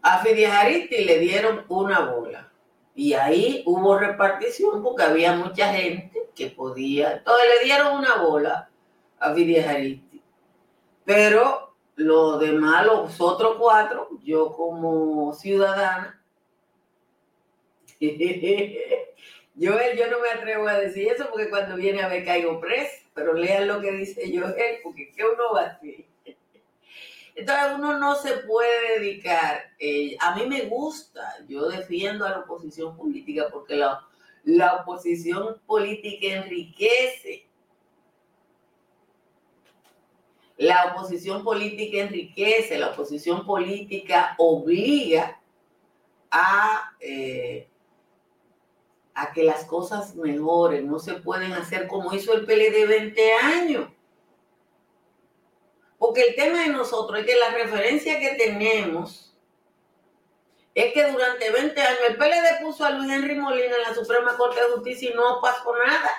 A 0.00 0.18
Fidia 0.18 0.60
Aristi 0.60 1.04
le 1.04 1.18
dieron 1.18 1.64
una 1.68 2.00
bola. 2.00 2.50
Y 2.94 3.12
ahí 3.14 3.62
hubo 3.66 3.98
repartición 3.98 4.82
porque 4.82 5.02
había 5.02 5.34
mucha 5.34 5.72
gente 5.72 6.30
que 6.34 6.48
podía. 6.48 7.12
Entonces 7.12 7.46
le 7.58 7.64
dieron 7.64 7.98
una 7.98 8.16
bola 8.16 8.70
a 9.18 9.34
Fidia 9.34 9.70
Aristi. 9.70 10.22
Pero 11.04 11.74
los 11.96 12.40
demás, 12.40 12.86
los 12.86 13.20
otros 13.20 13.56
cuatro, 13.58 14.08
yo 14.22 14.52
como 14.52 15.34
ciudadana, 15.34 16.18
Joel, 19.60 19.98
yo 19.98 20.10
no 20.10 20.20
me 20.20 20.30
atrevo 20.30 20.66
a 20.66 20.78
decir 20.78 21.08
eso 21.08 21.28
porque 21.30 21.50
cuando 21.50 21.76
viene 21.76 22.02
a 22.02 22.08
ver 22.08 22.24
caigo 22.24 22.60
preso, 22.60 23.08
pero 23.14 23.34
lean 23.34 23.68
lo 23.68 23.80
que 23.80 23.92
dice 23.92 24.22
Joel, 24.34 24.78
porque 24.82 25.12
¿qué 25.12 25.24
uno 25.24 25.54
va 25.54 25.62
a 25.62 25.66
hacer? 25.66 26.06
Entonces 27.34 27.66
uno 27.76 27.98
no 27.98 28.14
se 28.16 28.38
puede 28.38 29.00
dedicar, 29.00 29.62
eh, 29.78 30.16
a 30.20 30.34
mí 30.34 30.46
me 30.46 30.62
gusta, 30.62 31.36
yo 31.48 31.68
defiendo 31.68 32.26
a 32.26 32.30
la 32.30 32.38
oposición 32.40 32.96
política 32.96 33.48
porque 33.50 33.76
la, 33.76 34.06
la 34.44 34.76
oposición 34.76 35.60
política 35.66 36.26
enriquece 36.26 37.46
La 40.62 40.92
oposición 40.92 41.42
política 41.42 41.98
enriquece, 41.98 42.78
la 42.78 42.90
oposición 42.90 43.44
política 43.44 44.36
obliga 44.38 45.40
a, 46.30 46.92
eh, 47.00 47.68
a 49.14 49.32
que 49.32 49.44
las 49.44 49.64
cosas 49.64 50.14
mejoren. 50.14 50.88
No 50.88 50.98
se 50.98 51.14
pueden 51.14 51.52
hacer 51.52 51.86
como 51.88 52.12
hizo 52.14 52.32
el 52.32 52.44
PLD 52.44 52.86
20 52.86 53.32
años. 53.34 53.88
Porque 55.98 56.22
el 56.22 56.34
tema 56.34 56.62
de 56.62 56.68
nosotros 56.68 57.20
es 57.20 57.26
que 57.26 57.36
la 57.36 57.50
referencia 57.50 58.18
que 58.18 58.34
tenemos 58.34 59.32
es 60.74 60.92
que 60.92 61.10
durante 61.10 61.50
20 61.50 61.80
años 61.80 62.00
el 62.08 62.16
PLD 62.16 62.62
puso 62.62 62.84
a 62.84 62.90
Luis 62.90 63.12
Henry 63.12 63.34
Molina 63.34 63.76
en 63.76 63.82
la 63.82 63.94
Suprema 63.94 64.36
Corte 64.36 64.60
de 64.60 64.72
Justicia 64.74 65.10
y 65.10 65.14
no 65.14 65.40
pasó 65.40 65.76
nada. 65.76 66.10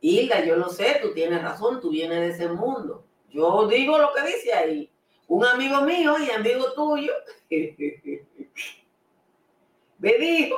Hilda, 0.00 0.44
yo 0.44 0.56
lo 0.56 0.68
sé, 0.68 0.98
tú 1.02 1.12
tienes 1.12 1.42
razón, 1.42 1.80
tú 1.80 1.90
vienes 1.90 2.20
de 2.20 2.28
ese 2.28 2.48
mundo. 2.48 3.04
Yo 3.30 3.66
digo 3.66 3.98
lo 3.98 4.12
que 4.14 4.22
dice 4.22 4.54
ahí. 4.54 4.90
Un 5.26 5.44
amigo 5.44 5.82
mío 5.82 6.16
y 6.18 6.30
amigo 6.30 6.72
tuyo 6.72 7.12
me 9.98 10.12
dijo 10.14 10.56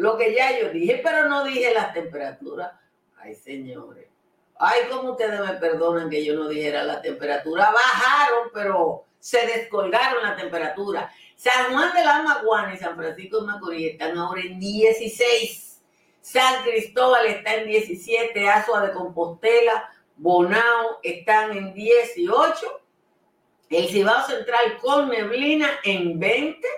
lo 0.00 0.16
que 0.16 0.34
ya 0.34 0.58
yo 0.58 0.70
dije, 0.70 1.00
pero 1.02 1.28
no 1.28 1.44
dije 1.44 1.72
las 1.72 1.92
temperaturas. 1.92 2.72
Ay, 3.16 3.34
señores. 3.34 4.06
Ay, 4.58 4.80
como 4.90 5.12
ustedes 5.12 5.40
me 5.40 5.54
perdonan 5.54 6.10
que 6.10 6.24
yo 6.24 6.34
no 6.34 6.48
dijera 6.48 6.82
la 6.84 7.00
temperatura. 7.00 7.70
Bajaron, 7.72 8.50
pero 8.52 9.04
se 9.18 9.46
descolgaron 9.46 10.22
la 10.22 10.36
temperatura. 10.36 11.10
San 11.36 11.72
Juan 11.72 11.94
de 11.94 12.04
la 12.04 12.22
Maguana 12.22 12.74
y 12.74 12.78
San 12.78 12.96
Francisco 12.96 13.40
de 13.40 13.46
Macorís 13.46 13.92
están 13.92 14.16
ahora 14.18 14.42
en 14.42 14.58
16 14.58 15.70
San 16.20 16.62
Cristóbal 16.64 17.26
está 17.26 17.54
en 17.54 17.68
17, 17.68 18.48
Azua 18.48 18.86
de 18.86 18.92
Compostela, 18.92 19.90
Bonao 20.16 20.98
están 21.02 21.56
en 21.56 21.72
18, 21.72 22.80
el 23.70 23.88
Cibao 23.88 24.26
Central 24.26 24.76
con 24.80 25.08
neblina 25.08 25.70
en 25.82 26.18
20, 26.18 26.68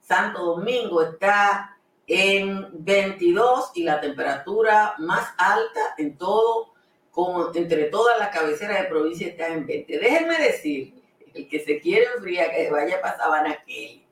Santo 0.00 0.44
Domingo 0.44 1.02
está 1.02 1.77
en 2.08 2.68
22 2.72 3.72
y 3.74 3.84
la 3.84 4.00
temperatura 4.00 4.94
más 4.98 5.32
alta 5.38 5.94
en 5.98 6.18
todo, 6.18 6.74
como 7.12 7.54
entre 7.54 7.84
todas 7.84 8.18
las 8.18 8.30
cabeceras 8.30 8.82
de 8.82 8.88
provincia 8.88 9.28
está 9.28 9.48
en 9.48 9.66
20. 9.66 9.98
Déjenme 9.98 10.38
decir, 10.38 10.94
el 11.34 11.48
que 11.48 11.60
se 11.60 11.80
quiere 11.80 12.06
enfriar, 12.16 12.50
que 12.50 12.70
vaya 12.70 13.00
para 13.00 13.16
Sabana 13.16 13.62
Kelly 13.64 14.08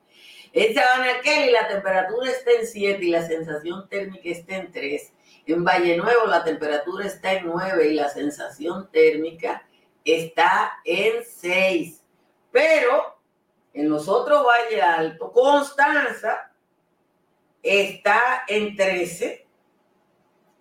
en 0.53 0.73
Sabana 0.73 1.21
Kelly 1.21 1.51
la 1.51 1.67
temperatura 1.67 2.31
está 2.31 2.51
en 2.51 2.65
7 2.65 3.05
y 3.05 3.09
la 3.09 3.27
sensación 3.27 3.87
térmica 3.89 4.29
está 4.29 4.55
en 4.55 4.71
3. 4.71 5.13
En 5.45 5.63
Valle 5.63 5.97
Nuevo 5.97 6.25
la 6.25 6.43
temperatura 6.43 7.05
está 7.05 7.33
en 7.33 7.45
9 7.45 7.89
y 7.89 7.93
la 7.93 8.09
sensación 8.09 8.89
térmica 8.91 9.67
está 10.03 10.79
en 10.83 11.23
6. 11.23 12.01
Pero 12.51 13.19
en 13.73 13.87
los 13.87 14.07
otros 14.07 14.43
valles 14.43 14.81
altos, 14.81 15.31
Constanza 15.31 16.46
está 17.67 18.43
en 18.47 18.75
13. 18.75 19.45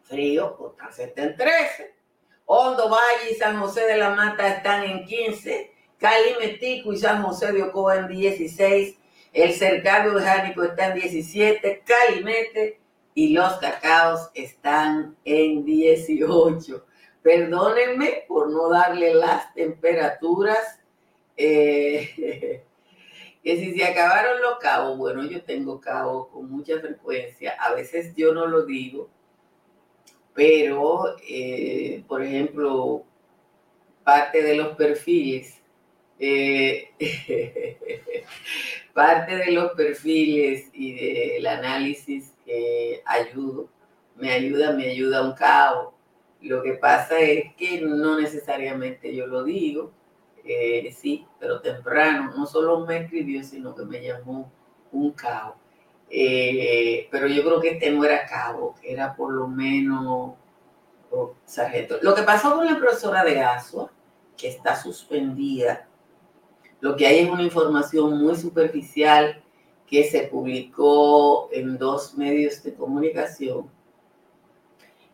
Frío, 0.04 0.56
Constanza 0.56 1.04
está 1.04 1.22
en 1.22 1.36
13. 1.36 1.94
Hondo 2.46 2.88
Valle 2.88 3.32
y 3.32 3.34
San 3.34 3.58
José 3.60 3.86
de 3.86 3.96
la 3.96 4.10
Mata 4.10 4.46
están 4.48 4.84
en 4.84 5.04
15. 5.04 5.72
Cali 5.98 6.34
Metico 6.38 6.92
y 6.92 6.98
San 6.98 7.22
José 7.22 7.52
de 7.52 7.62
Ocoa 7.62 7.96
en 7.96 8.08
16. 8.08 8.96
El 9.32 9.52
cercado 9.52 10.14
orgánico 10.14 10.62
está 10.64 10.88
en 10.88 10.94
17, 10.94 11.82
Calimete 11.84 12.80
y 13.14 13.34
los 13.34 13.54
cacaos 13.58 14.30
están 14.34 15.16
en 15.24 15.64
18. 15.64 16.86
Perdónenme 17.22 18.24
por 18.28 18.50
no 18.50 18.70
darle 18.70 19.12
las 19.12 19.52
temperaturas. 19.52 20.80
Eh, 21.36 22.64
que 23.46 23.56
si 23.58 23.78
se 23.78 23.84
acabaron 23.84 24.42
los 24.42 24.58
cabos, 24.58 24.98
bueno, 24.98 25.24
yo 25.24 25.40
tengo 25.44 25.80
cabos 25.80 26.26
con 26.32 26.50
mucha 26.50 26.80
frecuencia. 26.80 27.52
A 27.60 27.72
veces 27.74 28.12
yo 28.16 28.34
no 28.34 28.46
lo 28.46 28.66
digo, 28.66 29.08
pero, 30.34 31.14
eh, 31.28 32.02
por 32.08 32.24
ejemplo, 32.24 33.04
parte 34.02 34.42
de 34.42 34.56
los 34.56 34.76
perfiles 34.76 35.62
eh, 36.18 36.90
parte 38.92 39.36
de 39.36 39.52
los 39.52 39.72
perfiles 39.74 40.68
y 40.72 40.94
del 40.94 41.46
análisis 41.46 42.34
que 42.44 43.00
ayudo, 43.04 43.68
me 44.16 44.32
ayuda, 44.32 44.72
me 44.72 44.90
ayuda 44.90 45.22
un 45.22 45.34
cabo. 45.34 45.94
Lo 46.40 46.64
que 46.64 46.72
pasa 46.72 47.20
es 47.20 47.54
que 47.54 47.80
no 47.80 48.18
necesariamente 48.20 49.14
yo 49.14 49.28
lo 49.28 49.44
digo, 49.44 49.92
eh, 50.46 50.92
sí, 50.92 51.26
pero 51.38 51.60
temprano, 51.60 52.32
no 52.36 52.46
solo 52.46 52.80
me 52.86 52.98
escribió, 52.98 53.42
sino 53.42 53.74
que 53.74 53.84
me 53.84 54.02
llamó 54.02 54.50
un 54.92 55.12
cabo. 55.12 55.56
Eh, 56.08 57.08
pero 57.10 57.26
yo 57.26 57.42
creo 57.42 57.60
que 57.60 57.70
este 57.70 57.90
no 57.90 58.04
era 58.04 58.26
cabo, 58.26 58.74
era 58.82 59.14
por 59.14 59.32
lo 59.32 59.48
menos 59.48 60.34
sargento. 61.44 61.98
Lo 62.02 62.14
que 62.14 62.22
pasó 62.22 62.54
con 62.54 62.66
la 62.66 62.78
profesora 62.78 63.24
de 63.24 63.40
Asua, 63.40 63.90
que 64.36 64.48
está 64.48 64.76
suspendida 64.76 65.86
lo 66.80 66.96
que 66.96 67.06
hay 67.06 67.20
es 67.20 67.30
una 67.30 67.42
información 67.42 68.18
muy 68.18 68.36
superficial 68.36 69.42
que 69.86 70.04
se 70.04 70.24
publicó 70.24 71.48
en 71.52 71.78
dos 71.78 72.14
medios 72.16 72.62
de 72.62 72.74
comunicación. 72.74 73.70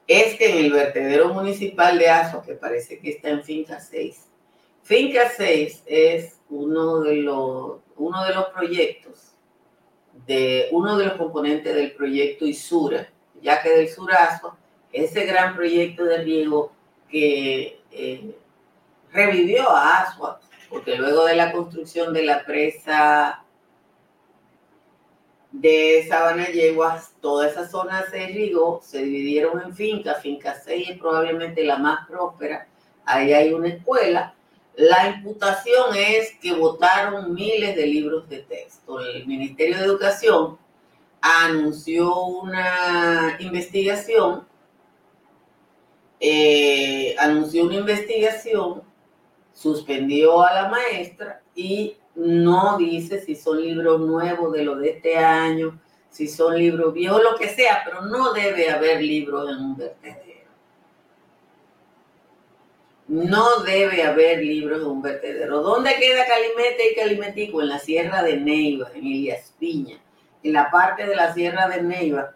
Es 0.07 0.37
que 0.37 0.51
en 0.51 0.65
el 0.65 0.73
vertedero 0.73 1.33
municipal 1.33 1.99
de 1.99 2.09
Aso, 2.09 2.43
que 2.43 2.55
parece 2.55 2.99
que 2.99 3.11
está 3.11 3.31
en 3.31 3.45
Finca 3.45 3.81
6, 3.81 4.29
Finca 4.83 5.31
6 5.37 5.85
es 5.87 6.41
uno 6.51 7.01
de 7.01 7.17
los, 7.17 7.79
uno 7.97 8.25
de 8.25 8.35
los 8.35 8.47
proyectos, 8.47 9.33
de 10.27 10.69
uno 10.73 10.97
de 10.99 11.07
los 11.07 11.15
componentes 11.15 11.75
del 11.75 11.93
proyecto 11.93 12.45
ISURA, 12.45 13.09
ya 13.41 13.63
que 13.63 13.71
del 13.71 13.89
Surazo, 13.89 14.57
ese 14.93 15.25
gran 15.25 15.57
proyecto 15.57 16.05
de 16.05 16.19
riego 16.19 16.73
que 17.09 17.81
eh, 17.91 18.37
revivió 19.13 19.69
a 19.71 20.01
Asua 20.01 20.41
porque 20.73 20.97
luego 20.97 21.27
de 21.27 21.37
la 21.37 21.53
construcción 21.53 22.15
de 22.15 22.23
la 22.23 22.47
presa 22.47 23.45
de 25.51 26.07
Sabana 26.09 26.47
Yeguas, 26.47 27.13
toda 27.21 27.47
esa 27.47 27.69
zona 27.69 28.07
se 28.11 28.31
irrigó, 28.31 28.81
se 28.83 29.03
dividieron 29.03 29.61
en 29.61 29.77
fincas, 29.77 30.23
finca 30.23 30.55
6 30.55 30.91
es 30.91 30.99
probablemente 30.99 31.63
la 31.63 31.77
más 31.77 32.09
próspera, 32.09 32.67
ahí 33.05 33.35
hay 33.35 33.53
una 33.53 33.69
escuela. 33.69 34.35
La 34.77 35.09
imputación 35.09 35.95
es 35.95 36.33
que 36.41 36.55
votaron 36.55 37.35
miles 37.35 37.77
de 37.77 37.87
libros 37.87 38.29
de 38.29 38.39
texto. 38.39 39.01
El 39.01 39.27
Ministerio 39.27 39.79
de 39.79 39.85
Educación 39.85 40.59
anunció 41.21 42.25
una 42.25 43.37
investigación, 43.39 44.47
eh, 46.21 47.15
anunció 47.19 47.65
una 47.65 47.77
investigación 47.77 48.83
suspendió 49.53 50.43
a 50.43 50.55
la 50.55 50.69
maestra 50.69 51.43
y 51.55 51.97
no 52.15 52.77
dice 52.79 53.21
si 53.21 53.35
son 53.35 53.63
libros 53.63 54.01
nuevos 54.01 54.53
de 54.53 54.65
lo 54.65 54.77
de 54.77 54.91
este 54.91 55.17
año, 55.17 55.81
si 56.11 56.29
son 56.29 56.59
libros 56.59 56.93
viejos, 56.93 57.23
lo 57.23 57.37
que 57.39 57.49
sea, 57.49 57.83
pero 57.85 58.03
no 58.03 58.33
debe 58.33 58.71
haber 58.71 59.01
libros 59.01 59.51
en 59.51 59.65
un 59.65 59.77
vertedero. 59.77 60.32
No 63.13 63.63
debe 63.63 64.05
haber 64.05 64.43
libros 64.43 64.81
en 64.81 64.87
un 64.87 65.03
vertedero. 65.03 65.61
¿Dónde 65.61 65.97
queda 66.01 66.25
Calimete 66.27 66.93
y 66.93 66.95
Calimetico? 66.95 67.61
En 67.61 67.69
la 67.69 67.79
Sierra 67.79 68.23
de 68.23 68.39
Neiva, 68.39 68.91
en 68.95 69.07
Elias 69.07 69.53
Piña, 69.59 70.01
en 70.43 70.53
la 70.55 70.71
parte 70.71 71.07
de 71.07 71.15
la 71.15 71.35
Sierra 71.35 71.69
de 71.69 71.83
Neiva 71.83 72.35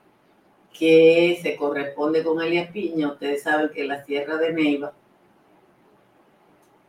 que 0.79 1.39
se 1.41 1.57
corresponde 1.57 2.23
con 2.23 2.43
Elias 2.43 2.71
Piña. 2.73 3.09
Ustedes 3.09 3.43
saben 3.43 3.71
que 3.71 3.85
la 3.85 4.05
Sierra 4.05 4.37
de 4.37 4.53
Neiva 4.53 4.93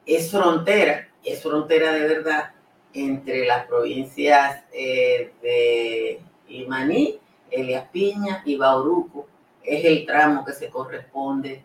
es 0.06 0.30
frontera, 0.32 1.08
es 1.24 1.42
frontera 1.42 1.94
de 1.94 2.02
verdad 2.10 2.52
entre 2.94 3.46
las 3.46 3.68
provincias 3.68 4.66
eh, 4.74 5.32
de 5.42 6.20
Imaní, 6.50 7.22
Elias 7.50 7.88
Piña 7.94 8.42
y 8.44 8.58
Bauruco. 8.58 9.30
Es 9.64 9.86
el 9.86 10.06
tramo 10.06 10.44
que 10.44 10.52
se 10.52 10.70
corresponde 10.70 11.64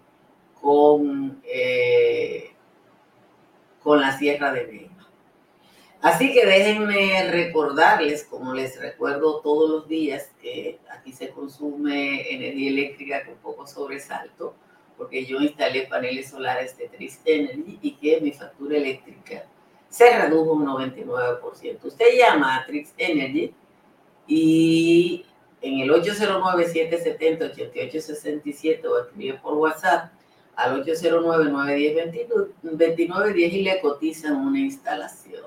con, 0.63 1.43
eh, 1.45 2.53
con 3.83 4.01
la 4.01 4.17
Sierra 4.17 4.53
de 4.53 4.67
Neiva. 4.67 5.09
Así 6.01 6.33
que 6.33 6.47
déjenme 6.47 7.31
recordarles, 7.31 8.25
como 8.25 8.55
les 8.55 8.81
recuerdo 8.81 9.41
todos 9.41 9.71
los 9.71 9.89
días, 9.89 10.31
que 10.41 10.81
aquí 10.91 11.13
se 11.13 11.29
consume 11.29 12.33
energía 12.33 12.71
eléctrica 12.71 13.27
con 13.27 13.37
poco 13.37 13.67
sobresalto 13.67 14.55
porque 15.03 15.25
yo 15.25 15.41
instalé 15.41 15.89
paneles 15.89 16.31
solares 16.31 16.79
de 16.79 16.89
Trix 16.89 17.21
Energy 17.25 17.77
y 17.83 17.97
que 17.97 18.21
mi 18.21 18.31
factura 18.33 18.77
eléctrica 18.77 19.45
se 19.89 20.17
redujo 20.17 20.53
un 20.53 20.65
99%. 20.65 21.81
Usted 21.83 22.07
llama 22.17 22.57
a 22.57 22.65
Trix 22.67 22.95
Energy 22.97 23.53
y 24.29 25.27
en 25.61 25.81
el 25.81 25.91
809-770-8867 25.91 28.87
o 28.87 29.01
escribe 29.01 29.39
por 29.39 29.55
WhatsApp 29.55 30.13
al 30.57 30.85
809-910-2910 30.85 33.53
y 33.53 33.63
le 33.63 33.81
cotizan 33.81 34.37
una 34.37 34.59
instalación. 34.61 35.47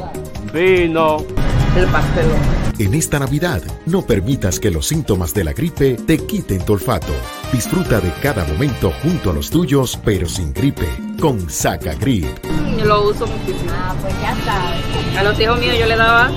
vino. 0.53 1.19
El 1.77 1.87
pastelón. 1.87 2.59
En 2.79 2.95
esta 2.95 3.19
Navidad, 3.19 3.61
no 3.87 4.03
permitas 4.03 4.61
que 4.61 4.71
los 4.71 4.87
síntomas 4.87 5.35
de 5.35 5.43
la 5.43 5.53
gripe 5.53 5.95
te 5.95 6.19
quiten 6.19 6.65
tu 6.65 6.75
olfato. 6.75 7.13
Disfruta 7.53 7.99
de 8.01 8.13
cada 8.23 8.45
momento 8.45 8.93
junto 9.03 9.33
a 9.33 9.35
los 9.35 9.51
tuyos, 9.51 9.99
pero 10.05 10.29
sin 10.29 10.53
gripe, 10.53 10.87
con 11.21 11.51
Saca 11.51 11.95
Grip. 11.95 12.27
Yo 12.79 12.85
lo 12.85 13.11
uso 13.11 13.27
muchísimo. 13.27 13.73
Ah, 13.73 13.97
pues 14.01 14.15
ya 14.21 14.37
sabes. 14.45 15.19
A 15.19 15.23
los 15.25 15.41
hijos 15.41 15.59
míos 15.59 15.77
yo 15.77 15.87
le 15.87 15.97
daba 15.97 16.31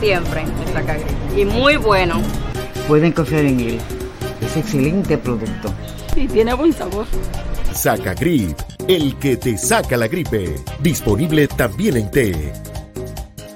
siempre 0.00 0.44
el 0.44 0.72
Saca 0.72 0.94
Grip. 0.94 1.19
Y 1.36 1.44
muy 1.44 1.76
bueno. 1.76 2.20
Pueden 2.88 3.12
confiar 3.12 3.44
en 3.44 3.60
él. 3.60 3.78
Es 4.40 4.56
excelente 4.56 5.16
producto. 5.18 5.72
Y 6.16 6.26
tiene 6.26 6.54
buen 6.54 6.72
sabor. 6.72 7.06
Saca 7.72 8.14
Grip, 8.14 8.58
el 8.88 9.16
que 9.18 9.36
te 9.36 9.56
saca 9.56 9.96
la 9.96 10.08
gripe. 10.08 10.56
Disponible 10.80 11.46
también 11.46 11.96
en 11.96 12.10
té 12.10 12.52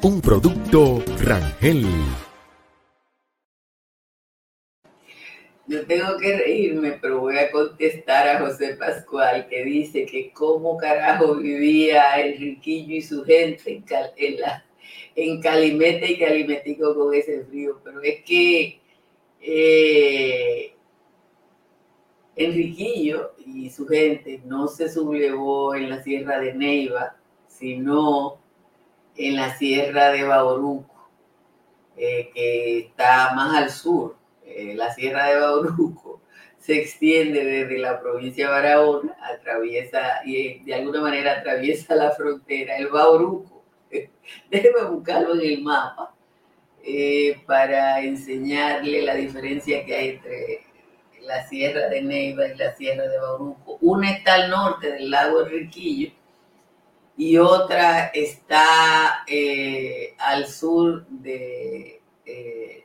un 0.05 0.21
producto 0.21 1.03
Rangel. 1.23 1.87
Yo 5.67 5.87
tengo 5.87 6.19
que 6.19 6.37
reírme, 6.37 6.99
pero 7.01 7.21
voy 7.21 7.39
a 7.39 7.51
contestar 7.51 8.29
a 8.29 8.41
José 8.41 8.77
Pascual 8.77 9.47
que 9.49 9.65
dice 9.65 10.05
que 10.05 10.31
cómo 10.31 10.77
carajo 10.77 11.37
vivía 11.37 12.21
Enriquillo 12.21 12.97
y 12.97 13.01
su 13.01 13.25
gente 13.25 13.83
en, 14.19 14.37
en, 15.15 15.41
Calimete 15.41 16.13
y 16.13 16.19
Calimetico 16.19 16.95
con 16.95 17.15
ese 17.15 17.45
frío. 17.45 17.81
Pero 17.85 18.03
es 18.03 18.23
que 18.25 18.81
eh, 19.41 20.75
Enriquillo 22.37 23.35
y 23.47 23.71
su 23.71 23.87
gente 23.87 24.41
no 24.45 24.67
se 24.67 24.89
sublevó 24.89 25.75
en 25.75 25.89
la 25.91 26.03
Sierra 26.03 26.41
de 26.41 26.55
Neiva, 26.55 27.17
sino 27.47 28.39
en 29.17 29.37
la 29.37 29.57
sierra 29.57 30.11
de 30.11 30.25
Bauruco, 30.25 31.11
eh, 31.97 32.31
que 32.35 32.79
está 32.81 33.33
más 33.35 33.57
al 33.57 33.71
sur. 33.71 34.17
Eh, 34.45 34.75
la 34.75 34.93
sierra 34.93 35.29
de 35.29 35.41
Bauruco 35.41 36.21
se 36.59 36.81
extiende 36.81 37.45
desde 37.45 37.79
la 37.79 38.01
provincia 38.01 38.47
de 38.47 38.53
Barahona, 38.53 39.17
atraviesa 39.23 40.21
y 40.25 40.65
de 40.65 40.75
alguna 40.75 41.01
manera 41.01 41.39
atraviesa 41.39 41.95
la 41.95 42.11
frontera, 42.11 42.77
el 42.77 42.89
Bauruco. 42.89 43.54
Déjeme 44.51 44.85
buscarlo 44.91 45.35
en 45.35 45.41
el 45.41 45.63
mapa 45.63 46.15
eh, 46.83 47.41
para 47.47 48.01
enseñarle 48.01 49.03
la 49.03 49.15
diferencia 49.15 49.85
que 49.85 49.95
hay 49.95 50.09
entre 50.11 50.61
la 51.23 51.47
sierra 51.49 51.89
de 51.89 52.03
Neiva 52.03 52.47
y 52.47 52.57
la 52.57 52.75
sierra 52.75 53.09
de 53.09 53.19
Bauruco. 53.19 53.79
Una 53.81 54.11
está 54.11 54.35
al 54.35 54.51
norte 54.51 54.93
del 54.93 55.11
lago 55.11 55.43
Enriquillo 55.43 56.13
y 57.17 57.39
otra 57.39 58.07
está 58.09 59.25
eh, 59.27 60.15
al 60.19 60.47
sur 60.47 61.07
de, 61.09 62.01
eh, 62.27 62.85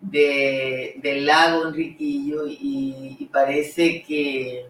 del 0.00 1.26
lago 1.26 1.68
Enriquillo 1.68 2.46
y, 2.46 3.28
parece 3.32 4.02
que 4.02 4.66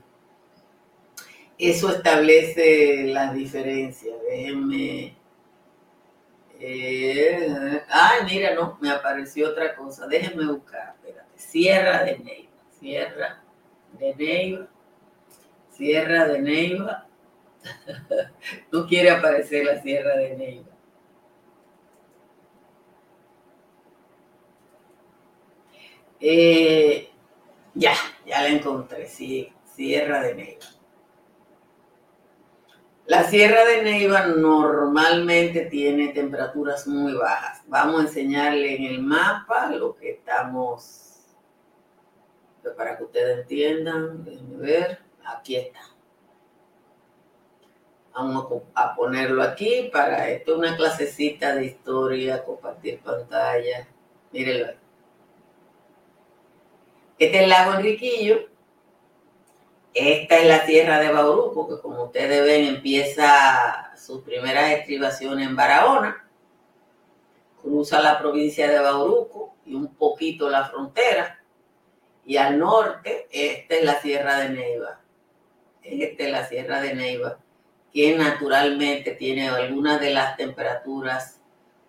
eso 1.59 1.91
establece 1.91 3.05
las 3.09 3.35
diferencias. 3.35 4.15
Déjenme... 4.29 5.17
Eh, 6.61 7.83
ay, 7.89 8.21
mira, 8.27 8.55
no, 8.55 8.79
me 8.81 8.91
apareció 8.91 9.51
otra 9.51 9.75
cosa. 9.75 10.07
Déjenme 10.07 10.47
buscar, 10.47 10.95
espérate. 10.97 11.29
Sierra 11.37 12.05
de 12.05 12.19
Neiva, 12.19 12.51
Sierra 12.79 13.43
de 13.93 14.15
Neiva, 14.15 14.69
Sierra 15.71 16.27
de 16.27 16.41
Neiva 16.41 17.07
no 18.73 18.87
quiere 18.87 19.11
aparecer 19.11 19.65
la 19.65 19.81
Sierra 19.81 20.17
de 20.17 20.37
Neiva. 20.37 20.71
Eh, 26.21 27.09
ya, 27.75 27.95
ya 28.27 28.43
la 28.43 28.49
encontré, 28.49 29.07
sí, 29.07 29.53
Sierra 29.65 30.23
de 30.23 30.35
Neiva. 30.35 30.78
La 33.09 33.25
Sierra 33.25 33.65
de 33.65 33.83
Neiva 33.83 34.27
normalmente 34.27 35.65
tiene 35.65 36.09
temperaturas 36.09 36.87
muy 36.87 37.15
bajas. 37.15 37.63
Vamos 37.67 38.01
a 38.01 38.03
enseñarle 38.03 38.77
en 38.77 38.85
el 38.85 39.03
mapa 39.03 39.71
lo 39.71 39.97
que 39.97 40.11
estamos, 40.11 41.25
para 42.77 42.99
que 42.99 43.05
ustedes 43.05 43.39
entiendan, 43.39 44.23
déjenme 44.25 44.57
ver, 44.59 44.99
aquí 45.25 45.57
está. 45.57 45.81
Vamos 48.13 48.63
a 48.75 48.95
ponerlo 48.95 49.43
aquí 49.43 49.89
para 49.91 50.29
esto, 50.29 50.59
una 50.59 50.77
clasecita 50.77 51.55
de 51.55 51.65
historia, 51.65 52.45
compartir 52.45 53.01
pantalla. 53.01 53.89
Mírenlo. 54.33 54.75
Este 57.19 57.37
es 57.39 57.43
el 57.45 57.49
lago 57.49 57.73
Enriquillo. 57.73 58.58
Esta 59.95 60.37
es 60.37 60.47
la 60.47 60.65
tierra 60.65 61.01
de 61.01 61.11
Bauruco, 61.11 61.69
que 61.69 61.81
como 61.81 62.05
ustedes 62.05 62.45
ven 62.45 62.67
empieza 62.67 63.93
sus 63.97 64.23
primeras 64.23 64.71
estribaciones 64.71 65.47
en 65.47 65.57
Barahona. 65.57 66.29
Cruza 67.61 68.01
la 68.01 68.19
provincia 68.19 68.71
de 68.71 68.79
Bauruco 68.79 69.57
y 69.67 69.75
un 69.75 69.95
poquito 69.95 70.49
la 70.49 70.69
frontera. 70.69 71.43
Y 72.25 72.37
al 72.37 72.59
norte, 72.59 73.27
esta 73.31 73.75
es 73.75 73.85
la 73.85 74.01
Sierra 74.01 74.39
de 74.39 74.51
Neiva. 74.51 75.01
Esta 75.83 76.25
es 76.25 76.31
la 76.31 76.47
Sierra 76.47 76.81
de 76.81 76.95
Neiva 76.95 77.39
que 77.93 78.17
naturalmente 78.17 79.13
tiene 79.13 79.49
algunas 79.49 80.01
de 80.01 80.11
las 80.11 80.37
temperaturas 80.37 81.41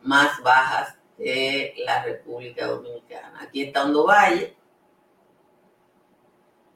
más 0.02 0.42
bajas 0.42 0.96
de 1.18 1.74
la 1.86 2.04
República 2.04 2.68
Dominicana. 2.68 3.40
Aquí 3.42 3.64
está 3.64 3.84
Hondo 3.84 4.06
Valle 4.06 4.56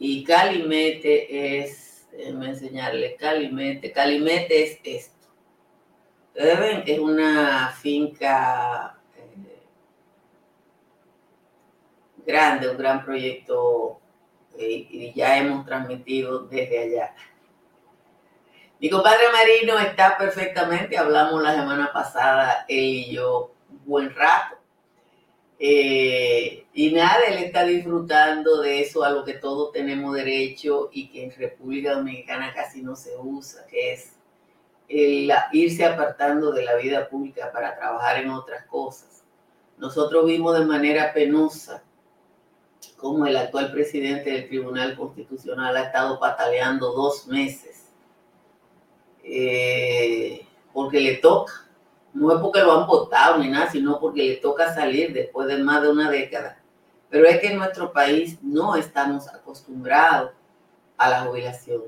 y 0.05 0.21
Calimete 0.25 1.59
es, 1.59 2.09
déjenme 2.11 2.49
enseñarles, 2.49 3.15
Calimete, 3.17 3.93
Calimete 3.93 4.63
es 4.63 4.79
esto. 4.83 5.29
Ustedes 6.27 6.59
ven, 6.59 6.83
es 6.85 6.99
una 6.99 7.69
finca 7.69 8.99
eh, 9.15 9.61
grande, 12.25 12.69
un 12.69 12.77
gran 12.77 13.05
proyecto 13.05 14.01
eh, 14.57 14.87
y 14.89 15.13
ya 15.13 15.37
hemos 15.37 15.65
transmitido 15.65 16.47
desde 16.47 16.79
allá. 16.79 17.15
Mi 18.81 18.89
compadre 18.89 19.31
Marino 19.31 19.79
está 19.79 20.17
perfectamente, 20.17 20.97
hablamos 20.97 21.41
la 21.41 21.55
semana 21.55 21.93
pasada, 21.93 22.65
él 22.67 22.83
y 22.83 23.13
yo, 23.13 23.53
buen 23.85 24.13
rato. 24.13 24.57
Eh, 25.65 26.65
y 26.73 26.91
nada, 26.91 27.23
él 27.29 27.41
está 27.41 27.63
disfrutando 27.63 28.61
de 28.61 28.81
eso 28.81 29.01
a 29.05 29.11
lo 29.11 29.23
que 29.23 29.35
todos 29.35 29.71
tenemos 29.71 30.13
derecho 30.13 30.89
y 30.91 31.07
que 31.07 31.23
en 31.23 31.31
República 31.31 31.93
Dominicana 31.93 32.53
casi 32.53 32.81
no 32.81 32.97
se 32.97 33.15
usa, 33.17 33.65
que 33.67 33.93
es 33.93 34.11
irse 34.89 35.85
apartando 35.85 36.51
de 36.51 36.65
la 36.65 36.75
vida 36.75 37.07
pública 37.07 37.49
para 37.53 37.77
trabajar 37.77 38.17
en 38.17 38.31
otras 38.31 38.65
cosas. 38.65 39.23
Nosotros 39.77 40.25
vimos 40.25 40.59
de 40.59 40.65
manera 40.65 41.13
penosa 41.13 41.81
como 42.97 43.25
el 43.25 43.37
actual 43.37 43.71
presidente 43.71 44.31
del 44.31 44.49
Tribunal 44.49 44.97
Constitucional 44.97 45.77
ha 45.77 45.83
estado 45.83 46.19
pataleando 46.19 46.91
dos 46.91 47.25
meses, 47.27 47.85
eh, 49.23 50.45
porque 50.73 50.99
le 50.99 51.15
toca, 51.15 51.69
no 52.13 52.33
es 52.33 52.39
porque 52.39 52.61
lo 52.61 52.79
han 52.79 52.87
votado 52.87 53.37
ni 53.37 53.49
nada, 53.49 53.69
sino 53.71 53.99
porque 53.99 54.23
le 54.23 54.35
toca 54.37 54.73
salir 54.73 55.13
después 55.13 55.47
de 55.47 55.57
más 55.57 55.81
de 55.81 55.89
una 55.89 56.09
década. 56.09 56.59
Pero 57.09 57.27
es 57.27 57.39
que 57.39 57.47
en 57.47 57.57
nuestro 57.57 57.91
país 57.91 58.37
no 58.41 58.75
estamos 58.75 59.27
acostumbrados 59.27 60.31
a 60.97 61.09
la 61.09 61.21
jubilación. 61.21 61.81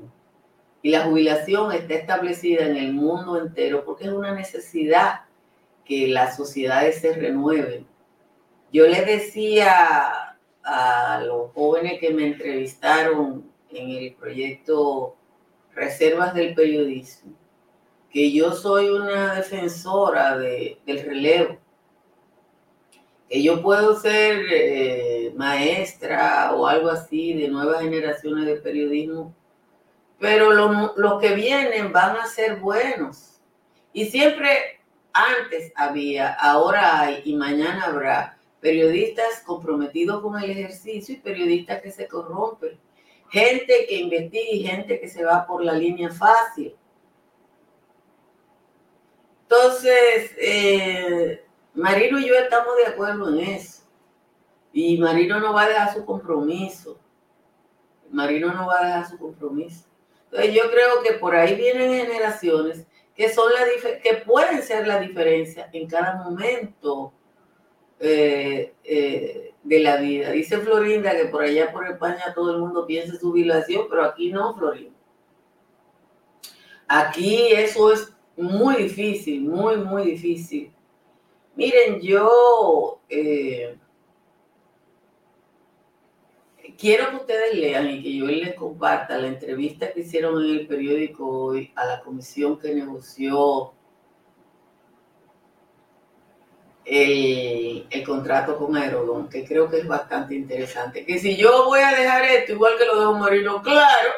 Y 0.82 0.90
la 0.90 1.02
jubilación 1.02 1.72
está 1.72 1.94
establecida 1.94 2.64
en 2.64 2.76
el 2.76 2.92
mundo 2.92 3.38
entero 3.38 3.84
porque 3.84 4.04
es 4.04 4.10
una 4.10 4.32
necesidad 4.32 5.22
que 5.84 6.08
las 6.08 6.36
sociedades 6.36 7.00
se 7.00 7.12
renueven. 7.12 7.86
Yo 8.72 8.86
les 8.86 9.06
decía 9.06 10.36
a 10.62 11.22
los 11.24 11.52
jóvenes 11.52 12.00
que 12.00 12.10
me 12.12 12.26
entrevistaron 12.26 13.50
en 13.70 13.90
el 13.90 14.14
proyecto 14.14 15.16
Reservas 15.74 16.34
del 16.34 16.54
Periodismo, 16.54 17.32
que 18.16 18.32
yo 18.32 18.52
soy 18.52 18.88
una 18.88 19.34
defensora 19.34 20.38
del 20.38 21.02
relevo, 21.04 21.58
que 23.28 23.42
yo 23.42 23.60
puedo 23.60 24.00
ser 24.00 24.42
eh, 24.50 25.34
maestra 25.36 26.54
o 26.54 26.66
algo 26.66 26.88
así 26.88 27.34
de 27.34 27.48
nuevas 27.48 27.82
generaciones 27.82 28.46
de 28.46 28.56
periodismo, 28.56 29.34
pero 30.18 30.50
los 30.96 31.20
que 31.20 31.34
vienen 31.34 31.92
van 31.92 32.16
a 32.16 32.26
ser 32.26 32.56
buenos. 32.56 33.38
Y 33.92 34.06
siempre 34.06 34.80
antes 35.12 35.70
había, 35.76 36.32
ahora 36.32 36.98
hay 37.02 37.20
y 37.22 37.36
mañana 37.36 37.84
habrá 37.84 38.38
periodistas 38.60 39.42
comprometidos 39.44 40.22
con 40.22 40.42
el 40.42 40.48
ejercicio 40.52 41.16
y 41.16 41.18
periodistas 41.18 41.82
que 41.82 41.90
se 41.90 42.08
corrompen. 42.08 42.80
Gente 43.28 43.84
que 43.86 43.96
investiga 43.96 44.50
y 44.52 44.62
gente 44.62 45.00
que 45.00 45.08
se 45.10 45.22
va 45.22 45.46
por 45.46 45.62
la 45.62 45.74
línea 45.74 46.08
fácil. 46.08 46.74
Entonces, 49.48 50.32
eh, 50.38 51.44
Marino 51.74 52.18
y 52.18 52.26
yo 52.26 52.34
estamos 52.34 52.76
de 52.76 52.86
acuerdo 52.86 53.28
en 53.28 53.40
eso. 53.40 53.82
Y 54.72 54.98
Marino 54.98 55.38
no 55.40 55.52
va 55.54 55.62
a 55.62 55.68
dejar 55.68 55.94
su 55.94 56.04
compromiso. 56.04 56.98
Marino 58.10 58.52
no 58.52 58.66
va 58.66 58.80
a 58.80 58.84
dejar 58.84 59.08
su 59.08 59.18
compromiso. 59.18 59.86
Entonces 60.24 60.54
yo 60.54 60.70
creo 60.70 61.02
que 61.02 61.12
por 61.14 61.34
ahí 61.34 61.54
vienen 61.54 62.06
generaciones 62.06 62.86
que 63.14 63.32
son 63.32 63.50
la 63.52 64.00
que 64.02 64.14
pueden 64.26 64.62
ser 64.62 64.86
la 64.86 64.98
diferencia 65.00 65.70
en 65.72 65.88
cada 65.88 66.16
momento 66.16 67.12
eh, 67.98 68.74
eh, 68.84 69.54
de 69.62 69.80
la 69.80 69.96
vida. 69.96 70.30
Dice 70.30 70.58
Florinda 70.58 71.16
que 71.16 71.26
por 71.26 71.42
allá 71.42 71.72
por 71.72 71.86
España 71.86 72.34
todo 72.34 72.52
el 72.52 72.58
mundo 72.58 72.86
piensa 72.86 73.14
en 73.14 73.20
su 73.20 73.30
jubilación, 73.30 73.86
pero 73.88 74.04
aquí 74.04 74.30
no, 74.30 74.54
Florinda. 74.54 74.96
Aquí 76.88 77.48
eso 77.52 77.92
es 77.92 78.15
muy 78.36 78.76
difícil, 78.76 79.42
muy, 79.42 79.76
muy 79.76 80.04
difícil. 80.04 80.72
Miren, 81.54 82.00
yo 82.00 83.00
eh, 83.08 83.78
quiero 86.78 87.10
que 87.10 87.16
ustedes 87.16 87.54
lean 87.54 87.90
y 87.90 88.02
que 88.02 88.16
yo 88.16 88.26
les 88.26 88.54
comparta 88.54 89.18
la 89.18 89.28
entrevista 89.28 89.92
que 89.92 90.00
hicieron 90.00 90.44
en 90.44 90.50
el 90.50 90.66
periódico 90.66 91.28
hoy 91.28 91.72
a 91.74 91.86
la 91.86 92.00
comisión 92.00 92.58
que 92.58 92.74
negoció 92.74 93.72
el, 96.84 97.86
contrato 98.04 98.56
con 98.56 98.76
Aerodón, 98.76 99.28
que 99.28 99.44
creo 99.44 99.68
que 99.68 99.78
es 99.78 99.88
bastante 99.88 100.34
interesante. 100.34 101.04
Que 101.04 101.18
si 101.18 101.36
yo 101.36 101.64
voy 101.66 101.80
a 101.80 101.90
dejar 101.90 102.24
esto 102.24 102.52
igual 102.52 102.74
que 102.78 102.84
lo 102.84 103.00
dejo 103.00 103.14
Marino, 103.14 103.62
claro, 103.62 104.10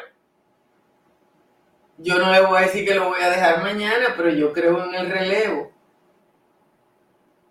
yo 2.01 2.17
no 2.17 2.31
le 2.31 2.41
voy 2.41 2.57
a 2.57 2.61
decir 2.61 2.85
que 2.85 2.95
lo 2.95 3.09
voy 3.09 3.21
a 3.21 3.29
dejar 3.29 3.61
mañana, 3.61 4.13
pero 4.15 4.29
yo 4.29 4.53
creo 4.53 4.85
en 4.85 4.95
el 4.95 5.11
relevo. 5.11 5.71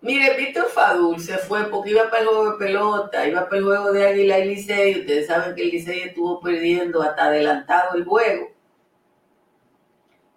Mire, 0.01 0.37
Víctor 0.37 0.67
Fadul 0.69 1.19
se 1.19 1.37
fue 1.37 1.65
porque 1.65 1.91
iba 1.91 2.09
para 2.09 2.21
el 2.21 2.27
juego 2.27 2.51
de 2.51 2.57
pelota, 2.57 3.27
iba 3.27 3.45
para 3.45 3.57
el 3.57 3.63
juego 3.65 3.91
de 3.91 4.07
Águila 4.07 4.39
y 4.39 4.55
Licey. 4.55 5.01
Ustedes 5.01 5.27
saben 5.27 5.55
que 5.55 5.63
el 5.63 5.69
Licey 5.69 5.99
estuvo 6.01 6.39
perdiendo 6.39 7.01
hasta 7.01 7.25
adelantado 7.25 7.95
el 7.95 8.05
juego. 8.05 8.49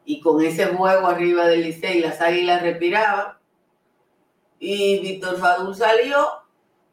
Y 0.05 0.20
con 0.20 0.42
ese 0.44 0.66
juego 0.66 1.07
arriba 1.07 1.46
del 1.46 1.62
Licey, 1.62 2.01
las 2.01 2.20
Águilas 2.20 2.61
respiraban. 2.61 3.38
Y 4.59 5.01
Víctor 5.01 5.38
Fadul 5.38 5.75
salió, 5.75 6.29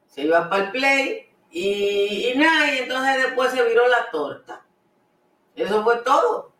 se 0.07 0.21
iba 0.21 0.49
para 0.49 0.65
el 0.65 0.71
play 0.71 1.27
y, 1.51 2.29
y 2.29 2.37
nada, 2.37 2.73
y 2.73 2.79
entonces 2.79 3.23
después 3.23 3.51
se 3.51 3.63
viró 3.67 3.87
la 3.87 4.09
torta. 4.11 4.65
Eso 5.55 5.83
fue 5.83 5.97
todo. 5.97 6.53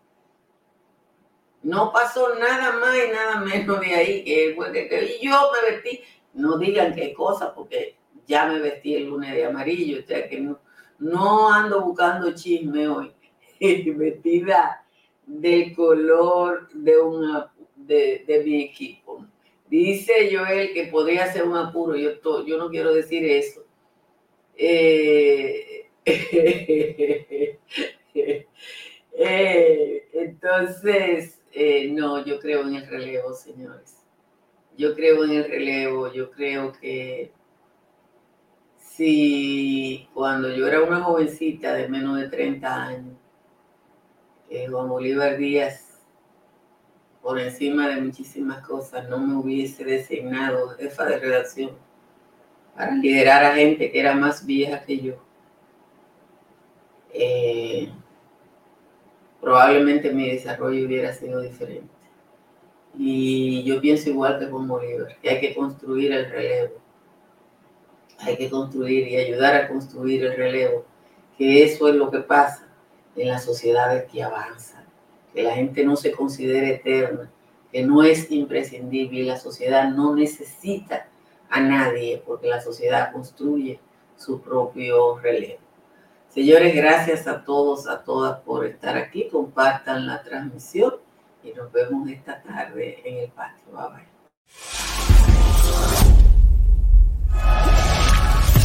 No 1.64 1.92
pasó 1.92 2.36
nada 2.36 2.78
más 2.80 2.96
y 2.96 3.12
nada 3.12 3.42
menos 3.42 3.80
de 3.82 3.94
ahí. 3.94 4.24
Que, 4.24 5.18
y 5.20 5.26
yo 5.26 5.52
me 5.52 5.72
vestí, 5.72 6.02
no 6.34 6.58
digan 6.58 6.96
qué 6.96 7.14
cosa, 7.14 7.54
porque 7.54 7.98
ya 8.28 8.46
me 8.46 8.60
vestí 8.60 8.96
el 8.96 9.06
lunes 9.06 9.34
de 9.34 9.46
amarillo, 9.46 10.00
o 10.00 10.08
sea 10.08 10.30
que 10.30 10.40
no, 10.40 10.60
no 11.00 11.52
ando 11.52 11.82
buscando 11.84 12.34
chisme 12.34 12.88
hoy. 12.88 13.12
Vestida 13.60 14.86
del 15.26 15.76
color 15.76 16.70
de, 16.74 16.98
una, 17.00 17.52
de, 17.76 18.42
mi 18.46 18.64
equipo. 18.64 19.26
Dice 19.70 20.30
Joel 20.34 20.74
que 20.74 20.86
podría 20.86 21.32
ser 21.32 21.44
un 21.44 21.56
apuro, 21.58 21.96
yo, 21.96 22.12
yo 22.46 22.58
no 22.58 22.70
quiero 22.70 22.94
decir 22.94 23.24
eso. 23.26 23.64
Eh, 24.56 25.90
eh, 29.14 30.10
entonces, 30.14 31.39
eh, 31.52 31.90
no, 31.92 32.24
yo 32.26 32.40
creo 32.40 32.62
en 32.62 32.76
el 32.76 32.88
relevo, 32.88 33.34
señores. 33.34 33.98
Yo 34.78 34.96
creo 34.96 35.26
en 35.26 35.32
el 35.32 35.46
relevo, 35.46 36.12
yo 36.12 36.32
creo 36.32 36.72
que 36.72 37.32
si 38.78 40.10
cuando 40.14 40.54
yo 40.54 40.68
era 40.68 40.82
una 40.82 41.02
jovencita 41.02 41.74
de 41.74 41.88
menos 41.88 42.18
de 42.18 42.30
30 42.30 42.84
años, 42.84 43.18
eh, 44.50 44.68
Juan 44.68 44.90
Bolívar 44.90 45.38
Díaz, 45.38 46.02
por 47.22 47.40
encima 47.40 47.88
de 47.88 48.02
muchísimas 48.02 48.66
cosas, 48.66 49.08
no 49.10 49.18
me 49.20 49.36
hubiese 49.36 49.84
designado 49.84 50.70
jefa 50.70 51.06
de 51.06 51.20
redacción 51.20 51.72
para 52.76 52.96
liderar 52.96 53.44
a 53.44 53.56
gente 53.56 53.92
que 53.92 54.00
era 54.00 54.16
más 54.16 54.46
vieja 54.46 54.82
que 54.82 55.00
yo. 55.00 55.14
Eh, 57.14 57.92
probablemente 59.50 60.14
mi 60.14 60.30
desarrollo 60.30 60.86
hubiera 60.86 61.12
sido 61.12 61.42
diferente. 61.42 61.90
Y 62.96 63.64
yo 63.64 63.82
pienso 63.82 64.12
igual 64.12 64.38
que 64.38 64.48
con 64.48 64.68
Bolívar, 64.68 65.18
que 65.20 65.28
hay 65.28 65.42
que 65.42 65.56
construir 65.56 66.12
el 66.12 66.30
relevo. 66.30 66.76
Hay 68.20 68.38
que 68.38 68.48
construir 68.48 69.08
y 69.08 69.16
ayudar 69.16 69.56
a 69.56 69.68
construir 69.68 70.24
el 70.24 70.36
relevo, 70.38 70.86
que 71.36 71.64
eso 71.64 71.90
es 71.90 71.96
lo 71.96 72.12
que 72.12 72.20
pasa 72.20 72.68
en 73.16 73.30
las 73.30 73.44
sociedades 73.44 74.04
que 74.12 74.22
avanzan, 74.22 74.86
que 75.34 75.42
la 75.42 75.56
gente 75.56 75.84
no 75.84 75.96
se 75.96 76.12
considere 76.12 76.76
eterna, 76.76 77.32
que 77.72 77.82
no 77.82 78.04
es 78.04 78.30
imprescindible 78.30 79.22
y 79.22 79.26
la 79.26 79.40
sociedad 79.40 79.90
no 79.90 80.16
necesita 80.16 81.08
a 81.50 81.60
nadie 81.60 82.22
porque 82.24 82.50
la 82.50 82.62
sociedad 82.62 83.12
construye 83.12 83.80
su 84.16 84.42
propio 84.42 85.18
relevo. 85.18 85.69
Señores, 86.30 86.76
gracias 86.76 87.28
a 87.28 87.44
todos, 87.44 87.88
a 87.88 88.04
todas 88.04 88.40
por 88.42 88.64
estar 88.66 88.96
aquí. 88.96 89.28
Compartan 89.30 90.06
la 90.06 90.22
transmisión 90.22 90.94
y 91.44 91.54
nos 91.54 91.72
vemos 91.72 92.08
esta 92.08 92.44
tarde 92.44 93.02
en 93.04 93.24
el 93.24 93.32
patio. 93.32 93.66
Bye 93.72 93.90
bye. 93.90 94.08